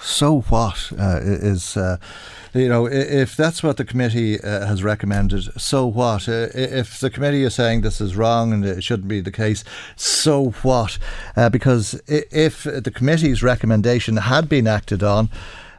[0.01, 1.97] so what uh, is uh,
[2.53, 7.11] you know if that's what the committee uh, has recommended so what uh, if the
[7.11, 9.65] committee is saying this is wrong and it shouldn't be the case
[9.97, 10.99] so what
[11.37, 15.31] uh, because if the committee's recommendation had been acted on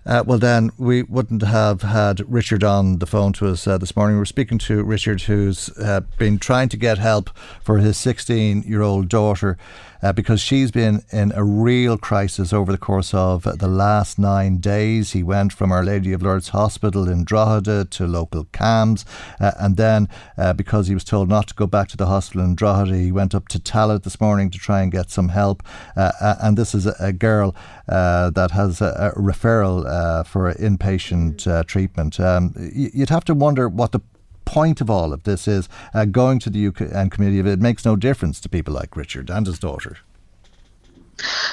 [0.05, 3.95] uh, well, then we wouldn't have had Richard on the phone to us uh, this
[3.95, 4.17] morning.
[4.17, 7.31] We're speaking to Richard, who's uh, been trying to get help
[7.63, 9.57] for his 16 year old daughter
[10.05, 14.57] uh, because she's been in a real crisis over the course of the last nine
[14.57, 15.13] days.
[15.13, 19.03] He went from Our Lady of Lourdes Hospital in Drogheda to local CAMHS,
[19.39, 20.07] uh, and then
[20.37, 23.11] uh, because he was told not to go back to the hospital in Drogheda, he
[23.11, 25.63] went up to Tallaght this morning to try and get some help.
[25.97, 27.55] Uh, uh, and this is a, a girl
[27.87, 32.19] that has a, a referral for inpatient treatment.
[32.19, 34.01] Um, you'd have to wonder what the
[34.45, 37.39] point of all of this is uh, going to the UN committee.
[37.39, 39.97] It makes no difference to people like Richard and his daughter.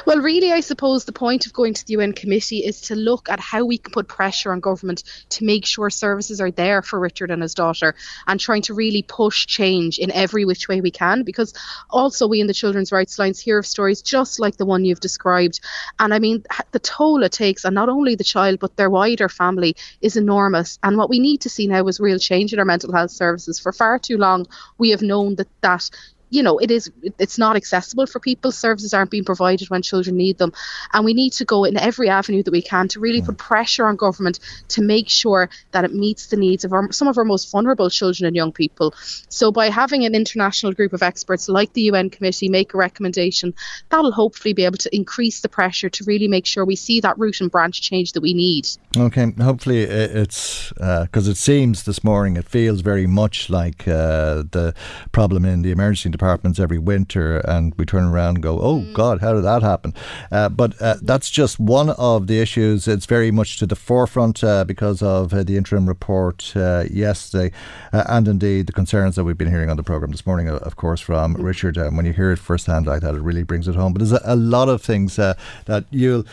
[0.07, 3.29] Well, really, I suppose the point of going to the UN committee is to look
[3.29, 6.99] at how we can put pressure on government to make sure services are there for
[6.99, 7.95] Richard and his daughter
[8.27, 11.23] and trying to really push change in every which way we can.
[11.23, 11.55] Because
[11.91, 15.01] also, we in the Children's Rights Alliance hear of stories just like the one you've
[15.01, 15.61] described.
[15.99, 19.29] And I mean, the toll it takes on not only the child but their wider
[19.29, 20.79] family is enormous.
[20.83, 23.61] And what we need to see now is real change in our mental health services.
[23.61, 24.47] For far too long,
[24.79, 25.89] we have known that that
[26.33, 28.51] you know, it is it's not accessible for people.
[28.51, 30.53] Services aren't being provided when children need them,
[30.95, 33.87] and we need to go in every avenue that we can to really put pressure
[33.87, 37.25] on government to make sure that it meets the needs of our, some of our
[37.25, 38.95] most vulnerable children and young people.
[39.29, 43.53] So by having an international group of experts like the UN committee make a recommendation,
[43.91, 47.19] that'll hopefully be able to increase the pressure to really make sure we see that
[47.19, 48.67] root and branch change that we need.
[48.97, 54.45] Okay, hopefully it's because uh, it seems this morning it feels very much like uh,
[54.51, 54.75] the
[55.13, 58.93] problem in the emergency departments every winter, and we turn around and go, "Oh mm.
[58.93, 59.93] God, how did that happen?"
[60.31, 62.87] Uh, but uh, that's just one of the issues.
[62.87, 67.51] It's very much to the forefront uh, because of uh, the interim report yesterday,
[67.93, 71.01] and indeed the concerns that we've been hearing on the program this morning, of course,
[71.01, 71.43] from mm.
[71.43, 71.77] Richard.
[71.77, 73.93] when you hear it firsthand like that, it really brings it home.
[73.93, 76.25] But there's a, a lot of things that you'll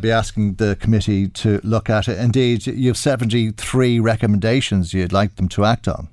[0.00, 2.08] be asking the committee to look at.
[2.08, 6.08] Indeed, you have 73 recommendations you'd like them to act on.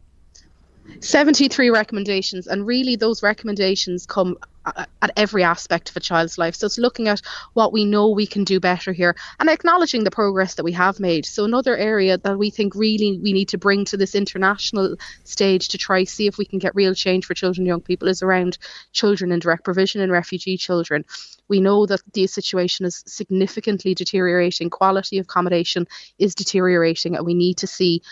[1.02, 6.54] 73 recommendations, and really those recommendations come at every aspect of a child's life.
[6.54, 7.22] So it's looking at
[7.54, 11.00] what we know we can do better here and acknowledging the progress that we have
[11.00, 11.26] made.
[11.26, 15.70] So another area that we think really we need to bring to this international stage
[15.70, 18.22] to try see if we can get real change for children and young people is
[18.22, 18.60] around
[18.92, 21.06] children in direct provision and refugee children.
[21.48, 25.88] We know that the situation is significantly deteriorating, quality of accommodation
[26.20, 28.04] is deteriorating, and we need to see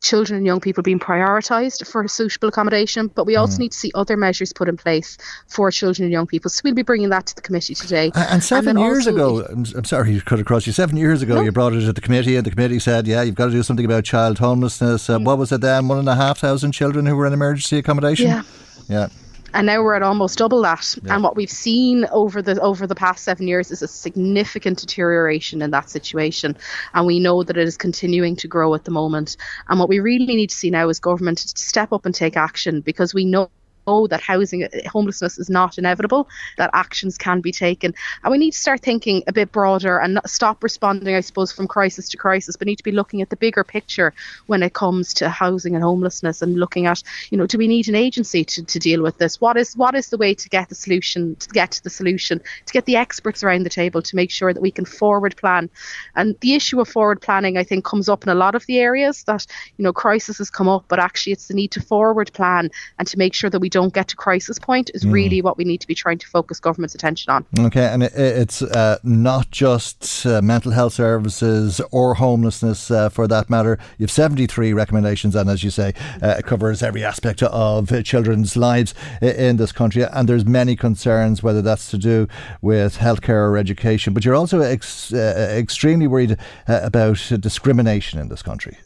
[0.00, 3.60] children and young people being prioritised for suitable accommodation, but we also mm.
[3.60, 6.50] need to see other measures put in place for children and young people.
[6.50, 8.10] So we'll be bringing that to the committee today.
[8.14, 11.36] And seven and years ago, I'm, I'm, sorry to cut across you, seven years ago
[11.36, 11.40] no.
[11.42, 13.62] you brought it to the committee and the committee said, yeah, you've got to do
[13.62, 15.10] something about child homelessness.
[15.10, 15.24] Uh, mm.
[15.24, 15.88] What was it then?
[15.88, 18.26] One and a half thousand children who were in emergency accommodation?
[18.26, 18.42] Yeah.
[18.88, 19.08] Yeah
[19.54, 20.96] and now we're at almost double that.
[21.02, 21.14] Yeah.
[21.14, 25.62] And what we've seen over the over the past seven years is a significant deterioration
[25.62, 26.56] in that situation,
[26.94, 29.36] and we know that it is continuing to grow at the moment.
[29.68, 32.36] And what we really need to see now is government to step up and take
[32.36, 33.50] action because we know
[33.88, 37.94] know that housing uh, homelessness is not inevitable, that actions can be taken.
[38.22, 41.66] And we need to start thinking a bit broader and stop responding, I suppose, from
[41.66, 44.12] crisis to crisis, but need to be looking at the bigger picture
[44.46, 47.88] when it comes to housing and homelessness and looking at, you know, do we need
[47.88, 49.40] an agency to, to deal with this?
[49.40, 52.40] What is what is the way to get the solution, to get to the solution,
[52.66, 55.70] to get the experts around the table to make sure that we can forward plan.
[56.14, 58.78] And the issue of forward planning, I think, comes up in a lot of the
[58.78, 59.46] areas that,
[59.76, 63.08] you know, crisis has come up, but actually it's the need to forward plan and
[63.08, 65.12] to make sure that we don't don't get to crisis point is mm.
[65.12, 67.46] really what we need to be trying to focus government's attention on.
[67.60, 73.28] Okay, and it, it's uh, not just uh, mental health services or homelessness uh, for
[73.28, 73.78] that matter.
[73.98, 78.56] You have 73 recommendations, and as you say, uh, it covers every aspect of children's
[78.56, 80.02] lives in this country.
[80.02, 82.26] And there's many concerns, whether that's to do
[82.60, 84.12] with healthcare or education.
[84.12, 86.32] But you're also ex- uh, extremely worried
[86.66, 88.76] uh, about discrimination in this country.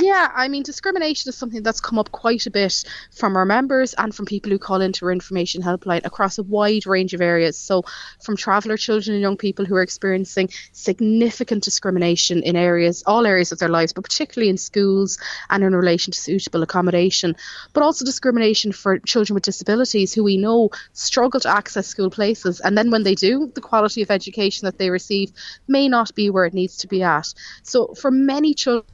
[0.00, 3.94] Yeah, I mean, discrimination is something that's come up quite a bit from our members
[3.94, 7.56] and from people who call into our information helpline across a wide range of areas.
[7.56, 7.84] So,
[8.22, 13.52] from traveller children and young people who are experiencing significant discrimination in areas, all areas
[13.52, 15.18] of their lives, but particularly in schools
[15.50, 17.36] and in relation to suitable accommodation,
[17.72, 22.60] but also discrimination for children with disabilities who we know struggle to access school places.
[22.60, 25.32] And then when they do, the quality of education that they receive
[25.68, 27.32] may not be where it needs to be at.
[27.62, 28.84] So, for many children,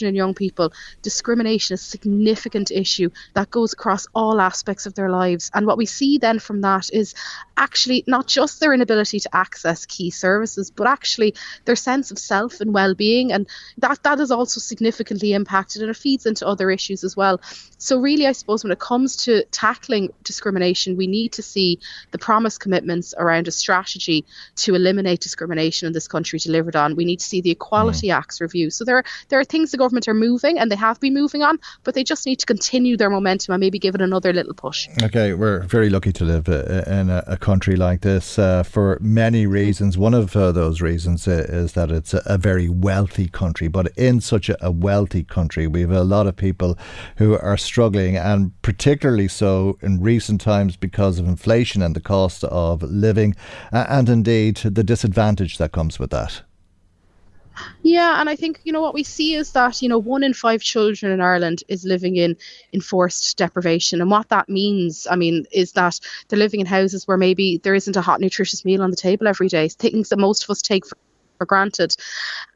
[0.00, 0.72] children and young people,
[1.02, 5.50] discrimination is a significant issue that goes across all aspects of their lives.
[5.54, 7.14] And what we see then from that is
[7.56, 11.34] actually not just their inability to access key services, but actually
[11.66, 13.46] their sense of self and well-being, and
[13.78, 17.40] that that is also significantly impacted, and it feeds into other issues as well.
[17.78, 21.78] So really, I suppose when it comes to tackling discrimination, we need to see
[22.12, 24.24] the promised commitments around a strategy
[24.56, 26.96] to eliminate discrimination in this country delivered on.
[26.96, 28.14] We need to see the Equality mm.
[28.14, 28.70] Acts review.
[28.70, 31.42] So there are, there are things the government are moving, and they have been moving
[31.42, 34.54] on, but they just need to continue their momentum and maybe give it another little
[34.54, 34.88] push.
[35.02, 39.46] Okay, we're very lucky to live uh, in a, country like this uh, for many
[39.46, 39.96] reasons.
[39.96, 44.20] One of uh, those reasons uh, is that it's a, very wealthy country, but in
[44.20, 46.78] such a, wealthy country, we have a lot of people
[47.16, 52.44] who are struggling, and particularly so in recent times because of inflation and the cost
[52.44, 53.34] of living,
[53.72, 56.42] and indeed the disadvantage that comes with that.
[57.82, 60.34] Yeah, and I think you know what we see is that you know one in
[60.34, 62.36] five children in Ireland is living in
[62.72, 65.98] enforced deprivation, and what that means, I mean, is that
[66.28, 69.26] they're living in houses where maybe there isn't a hot, nutritious meal on the table
[69.26, 69.68] every day.
[69.68, 70.96] Things that most of us take for
[71.40, 71.96] for granted.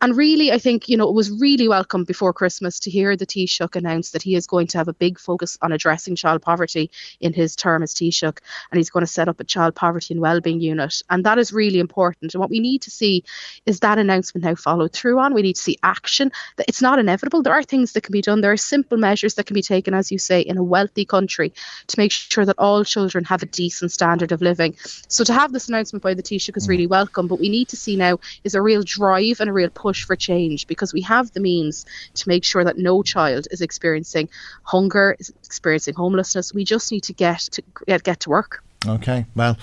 [0.03, 3.25] And really, I think, you know, it was really welcome before Christmas to hear the
[3.25, 6.91] Taoiseach announce that he is going to have a big focus on addressing child poverty
[7.19, 8.39] in his term as Taoiseach,
[8.71, 11.01] and he's going to set up a child poverty and wellbeing unit.
[11.09, 12.35] And that is really important.
[12.35, 13.25] And what we need to see
[13.65, 15.33] is that announcement now followed through on.
[15.33, 16.31] We need to see action.
[16.69, 17.43] It's not inevitable.
[17.43, 18.43] There are things that can be done.
[18.43, 21.55] There are simple measures that can be taken, as you say, in a wealthy country
[21.87, 24.77] to make sure that all children have a decent standard of living.
[25.09, 26.69] So to have this announcement by the Taoiseach is mm.
[26.69, 27.29] really welcome.
[27.29, 30.17] But we need to see now is a real drive and a real push for
[30.17, 34.29] change because we have the means to make sure that no child is experiencing
[34.63, 36.53] hunger, is experiencing homelessness.
[36.53, 38.63] We just need to get to get, get to work.
[38.87, 39.57] Okay, well,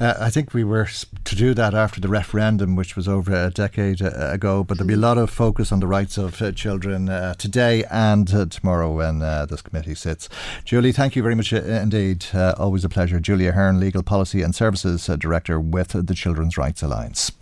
[0.00, 0.88] uh, I think we were
[1.24, 4.64] to do that after the referendum, which was over a decade uh, ago.
[4.64, 7.84] But there'll be a lot of focus on the rights of uh, children uh, today
[7.90, 10.28] and uh, tomorrow when uh, this committee sits.
[10.64, 12.24] Julie, thank you very much indeed.
[12.34, 13.20] always a pleasure.
[13.20, 17.32] Julie Ahern, Legal Policy and Services Director with the Children's Rights Alliance.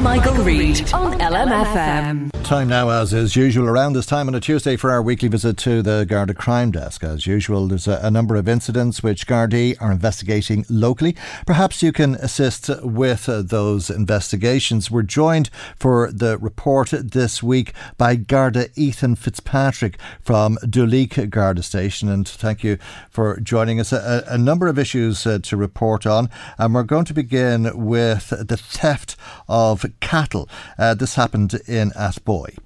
[0.00, 2.30] Michael, Reade on LMFM.
[2.42, 5.56] Time now, as is usual, around this time on a Tuesday for our weekly visit
[5.58, 7.02] to the Garda Crime Desk.
[7.04, 11.16] As usual, there's a, a number of incidents which Gardaí are investigating locally.
[11.46, 14.90] Perhaps you can assist with uh, those investigations.
[14.90, 22.08] We're joined for the report this week by Garda Ethan Fitzpatrick from Duleek Garda Station.
[22.08, 22.76] And thank you
[23.08, 23.92] for joining us.
[23.92, 26.28] A, a number of issues uh, to report on.
[26.58, 29.16] And we're going to begin with the theft
[29.48, 30.48] of cattle.
[30.78, 32.56] Uh, this happened in Athboy.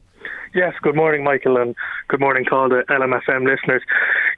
[0.56, 1.76] Yes, good morning, Michael, and
[2.08, 3.82] good morning to all the LMFM listeners.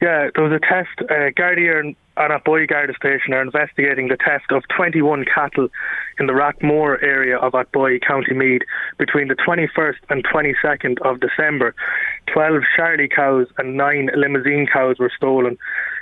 [0.03, 0.91] Yeah, there was a test.
[1.09, 5.69] Uh, Gardaí and Athboy Garda Station are investigating the theft of 21 cattle
[6.19, 8.63] in the Rathmore area of Athboy, County Meath,
[8.99, 11.73] between the 21st and 22nd of December.
[12.33, 15.57] 12 Charolais cows and 9 Limousin cows were stolen.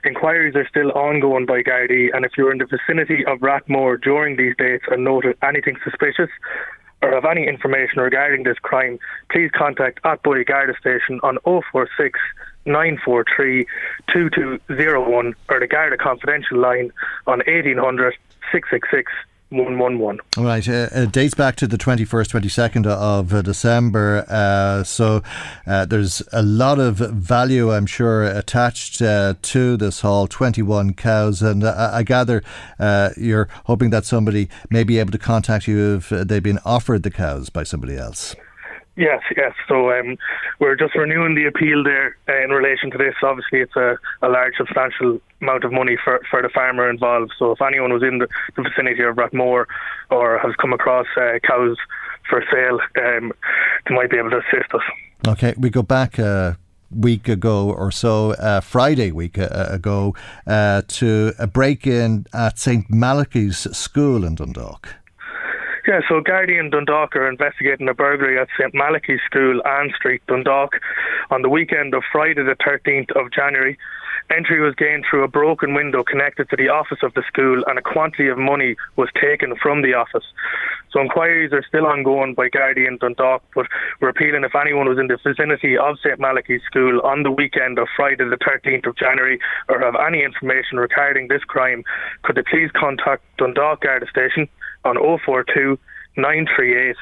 [0.04, 4.38] Inquiries are still ongoing by Gardaí, and if you're in the vicinity of Rathmore during
[4.38, 6.30] these dates and noted anything suspicious,
[7.06, 8.98] or have any information regarding this crime,
[9.30, 12.18] please contact Athboy Garda Station on 046
[12.64, 13.64] 943
[14.12, 16.90] 2201 or the Garda Confidential line
[17.26, 18.14] on 1800
[18.52, 19.12] 666
[19.50, 20.20] 111.
[20.36, 24.24] Right, uh, it dates back to the 21st, 22nd of uh, December.
[24.28, 25.22] Uh, so
[25.66, 31.42] uh, there's a lot of value, I'm sure, attached uh, to this haul 21 cows.
[31.42, 32.42] And uh, I gather
[33.16, 37.10] you're hoping that somebody may be able to contact you if they've been offered the
[37.10, 38.34] cows by somebody else.
[38.96, 39.52] Yes, yes.
[39.68, 40.16] So um,
[40.58, 43.14] we're just renewing the appeal there uh, in relation to this.
[43.22, 47.32] Obviously, it's a, a large, substantial amount of money for, for the farmer involved.
[47.38, 49.66] So if anyone was in the, the vicinity of Rathmore
[50.10, 51.76] or has come across uh, cows
[52.28, 53.32] for sale, um,
[53.86, 54.82] they might be able to assist us.
[55.28, 56.56] Okay, we go back a
[56.90, 60.14] week ago or so, uh, Friday week uh, ago,
[60.46, 64.94] uh, to a break in at St Malachy's School in Dundalk.
[65.86, 70.20] Yeah, so Gardaí in Dundalk are investigating a burglary at St Malachy's School, Ann Street,
[70.26, 70.80] Dundalk,
[71.30, 73.78] on the weekend of Friday the 13th of January.
[74.28, 77.78] Entry was gained through a broken window connected to the office of the school, and
[77.78, 80.24] a quantity of money was taken from the office.
[80.90, 83.66] So inquiries are still ongoing by Gardaí in Dundalk, but
[84.00, 87.78] we're appealing if anyone was in the vicinity of St Malachy's School on the weekend
[87.78, 89.38] of Friday the 13th of January
[89.68, 91.84] or have any information regarding this crime,
[92.24, 94.48] could they please contact Dundalk Garda Station
[94.86, 95.78] on 042
[96.16, 96.96] 938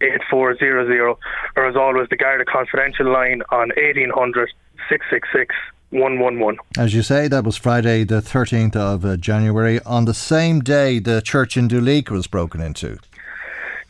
[0.00, 1.16] 8400
[1.56, 4.50] or as always the Garda Confidential line on 1800
[4.88, 5.54] 666
[5.90, 6.58] 111.
[6.76, 9.80] As you say, that was Friday, the 13th of uh, January.
[9.82, 12.98] On the same day, the church in Duleek was broken into.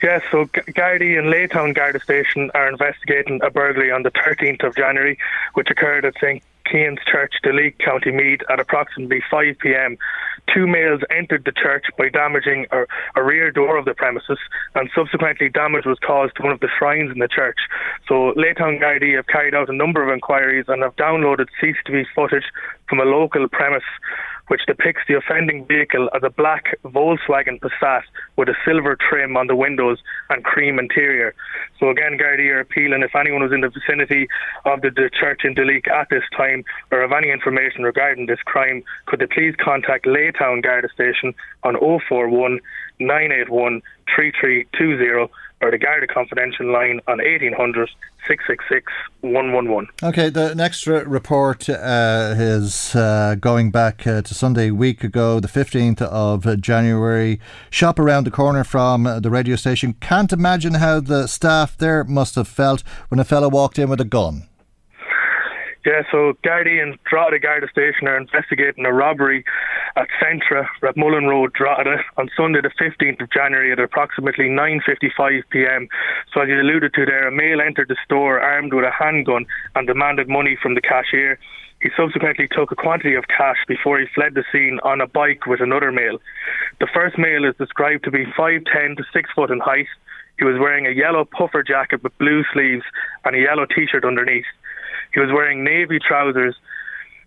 [0.02, 4.76] Yes, so Gardaí and Laytown Garda Station are investigating a burglary on the 13th of
[4.76, 5.18] January,
[5.54, 6.42] which occurred at St.
[6.70, 9.96] Keane's Church, Duleek, County Meath, at approximately 5 pm.
[10.52, 12.84] Two males entered the church by damaging a,
[13.16, 14.38] a, rear door of the premises,
[14.74, 17.58] and subsequently damage was caused to one of the shrines in the church.
[18.08, 22.44] So, Laytown Gardaí have carried out a number of inquiries and have downloaded CCTV footage
[22.88, 23.82] from a local premise
[24.48, 28.02] which depicts the offending vehicle as a black Volkswagen Passat
[28.36, 29.98] with a silver trim on the windows
[30.30, 31.34] and cream interior.
[31.80, 34.28] So again, Gardaí are appealing if anyone was in the vicinity
[34.64, 38.40] of the, the church in Duleek at this time or have any information regarding this
[38.44, 42.60] crime, could they please contact Laytown Garda Station on 041
[43.00, 43.82] 981
[44.14, 47.88] 3320 or the Garda Confidential line on 1800
[48.26, 49.88] 666 111.
[50.02, 55.48] Okay, the next report uh, is uh, going back uh, to Sunday week ago, the
[55.48, 57.40] 15th of January.
[57.70, 59.94] Shop around the corner from the radio station.
[60.00, 64.00] Can't imagine how the staff there must have felt when a fellow walked in with
[64.00, 64.48] a gun.
[65.84, 69.44] Yeah, so Gardaí and Drogheda Garda Station are investigating a robbery
[69.96, 75.88] at Centra, at Mullen Road, Drogheda, on Sunday the 15th of January at approximately 9.55pm.
[76.32, 79.44] So as you alluded to there, a male entered the store armed with a handgun
[79.74, 81.38] and demanded money from the cashier.
[81.82, 85.44] He subsequently took a quantity of cash before he fled the scene on a bike
[85.44, 86.18] with another male.
[86.80, 89.88] The first male is described to be 5'10 to 6 foot in height.
[90.38, 92.84] He was wearing a yellow puffer jacket with blue sleeves
[93.26, 94.46] and a yellow t-shirt underneath.
[95.14, 96.56] He was wearing navy trousers.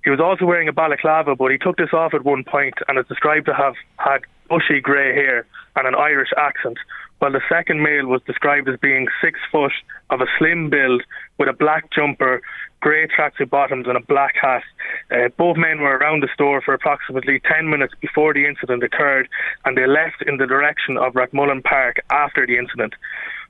[0.03, 2.99] He was also wearing a balaclava, but he took this off at one point and
[2.99, 5.45] is described to have had bushy grey hair
[5.75, 6.77] and an Irish accent,
[7.19, 9.71] while the second male was described as being six foot,
[10.09, 11.03] of a slim build,
[11.37, 12.41] with a black jumper,
[12.79, 14.63] grey tracksuit bottoms, and a black hat.
[15.11, 19.27] Uh, both men were around the store for approximately 10 minutes before the incident occurred,
[19.65, 22.93] and they left in the direction of Rathmullan Park after the incident.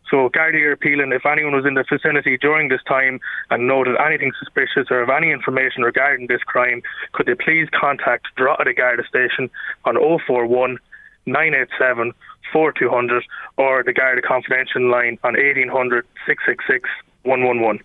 [0.10, 3.20] So Gardaí are appealing if anyone was in the vicinity during this time
[3.50, 6.82] and noted anything suspicious or have any information regarding this crime,
[7.12, 9.50] could they please contact Drogheda Garda Station
[9.86, 10.80] on 041
[11.26, 12.14] 987
[12.54, 13.24] 4200
[13.58, 16.90] or the Garda Confidential line on 1800 666
[17.24, 17.84] 111.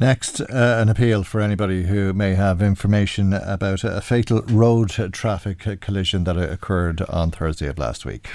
[0.00, 0.46] Next, uh,
[0.80, 6.38] an appeal for anybody who may have information about a fatal road traffic collision that
[6.38, 8.28] occurred on Thursday of last week.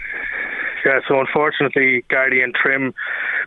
[0.85, 2.93] Yeah, so unfortunately, Gardaí and Trim,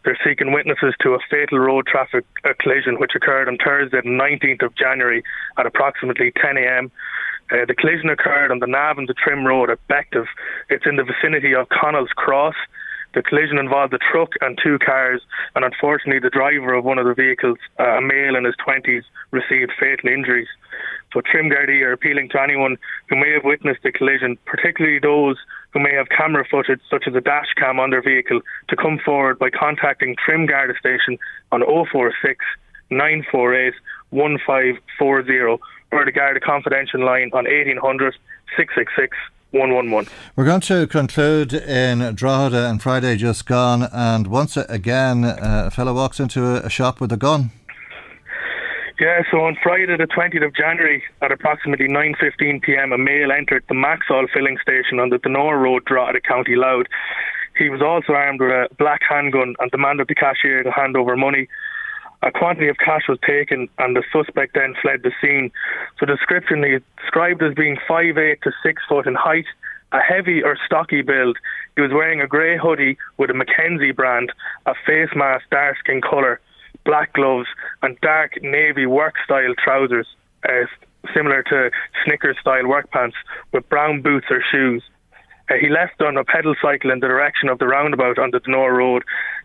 [0.04, 2.24] they're seeking witnesses to a fatal road traffic
[2.60, 5.22] collision which occurred on Thursday, the 19th of January
[5.58, 6.90] at approximately 10 a.m.
[7.50, 10.26] Uh, the collision occurred on the Navan to Trim Road at Bective.
[10.70, 12.56] It's in the vicinity of Connell's Cross.
[13.14, 15.22] The collision involved a truck and two cars,
[15.54, 19.04] and unfortunately, the driver of one of the vehicles, uh, a male in his 20s,
[19.30, 20.48] received fatal injuries.
[21.12, 22.76] So Trim Gardaí are appealing to anyone
[23.08, 25.36] who may have witnessed the collision, particularly those
[25.72, 28.98] who may have camera footage such as a dash cam on their vehicle, to come
[29.04, 31.18] forward by contacting Trim Garda Station
[31.52, 32.44] on 046
[32.90, 33.74] 948
[34.10, 35.58] 1540
[35.92, 38.14] or the Garda Confidential line on 1800
[38.56, 39.16] 666
[39.50, 40.12] 111.
[40.34, 45.70] We're going to conclude in Drogheda and Friday just gone, and once again, uh, a
[45.70, 47.50] fellow walks into a shop with a gun.
[48.98, 53.74] Yeah, so on Friday the 20th of January at approximately 9.15pm a male entered the
[53.74, 56.86] Maxol filling station on the Donore Road, Drogheda, County Louth.
[57.58, 61.14] He was also armed with a black handgun and demanded the cashier to hand over
[61.14, 61.46] money.
[62.22, 65.52] A quantity of cash was taken and the suspect then fled the scene.
[66.00, 69.46] So description he described as being 5'8 to 6 foot in height,
[69.92, 71.36] a heavy or stocky build.
[71.74, 74.32] He was wearing a grey hoodie with a McKenzie brand,
[74.64, 76.40] a face mask dark skin colour,
[76.86, 77.48] black gloves,
[77.82, 80.06] and dark navy work style trousers,
[80.48, 80.64] uh,
[81.12, 81.70] similar to
[82.04, 83.16] Snickers style work pants,
[83.52, 84.82] with brown boots or shoes.
[85.50, 88.40] Uh, he left on a pedal cycle in the direction of the roundabout on the
[88.40, 89.04] Donore Road.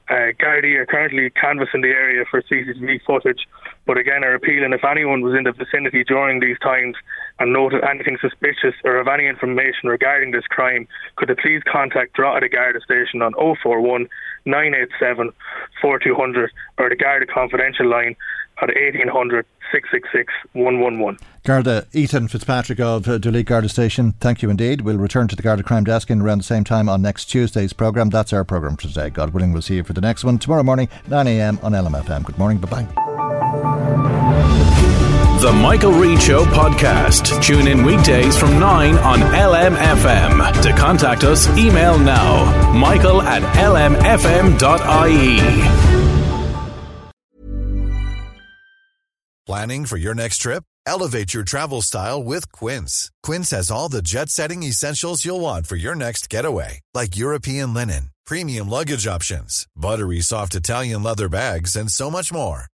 [0.09, 3.47] Uh, Gardaí are currently canvassing the area for CCTV footage,
[3.85, 6.95] but again are appealing if anyone was in the vicinity during these times
[7.41, 12.13] and noted anything suspicious or of any information regarding this crime, could they please contact
[12.13, 14.07] Drogheda Garda Station on 041
[14.45, 15.31] 987
[15.81, 18.15] 4200 or the Garda Confidential line
[18.61, 21.17] at 1800 666 111.
[21.43, 24.81] Garda Ethan Fitzpatrick of uh, Duleek Garda Station, thank you indeed.
[24.81, 27.73] We'll return to the Garda Crime Desk in around the same time on next Tuesday's
[27.73, 28.11] programme.
[28.11, 29.09] That's our programme for today.
[29.09, 32.23] God willing, we'll see you for the next one tomorrow morning, 9am on LMFM.
[32.23, 32.59] Good morning.
[32.59, 33.80] Bye bye.
[35.41, 37.41] The Michael Reade Show podcast.
[37.41, 40.61] Tune in weekdays from 9 on LMFM.
[40.61, 44.59] To contact us, email now michael at lmfm.ie.
[49.47, 50.63] Planning for your next trip?
[50.85, 53.09] Elevate your travel style with Quince.
[53.23, 57.73] Quince has all the jet setting essentials you'll want for your next getaway, like European
[57.73, 62.70] linen, premium luggage options, buttery soft Italian leather bags, and so much more.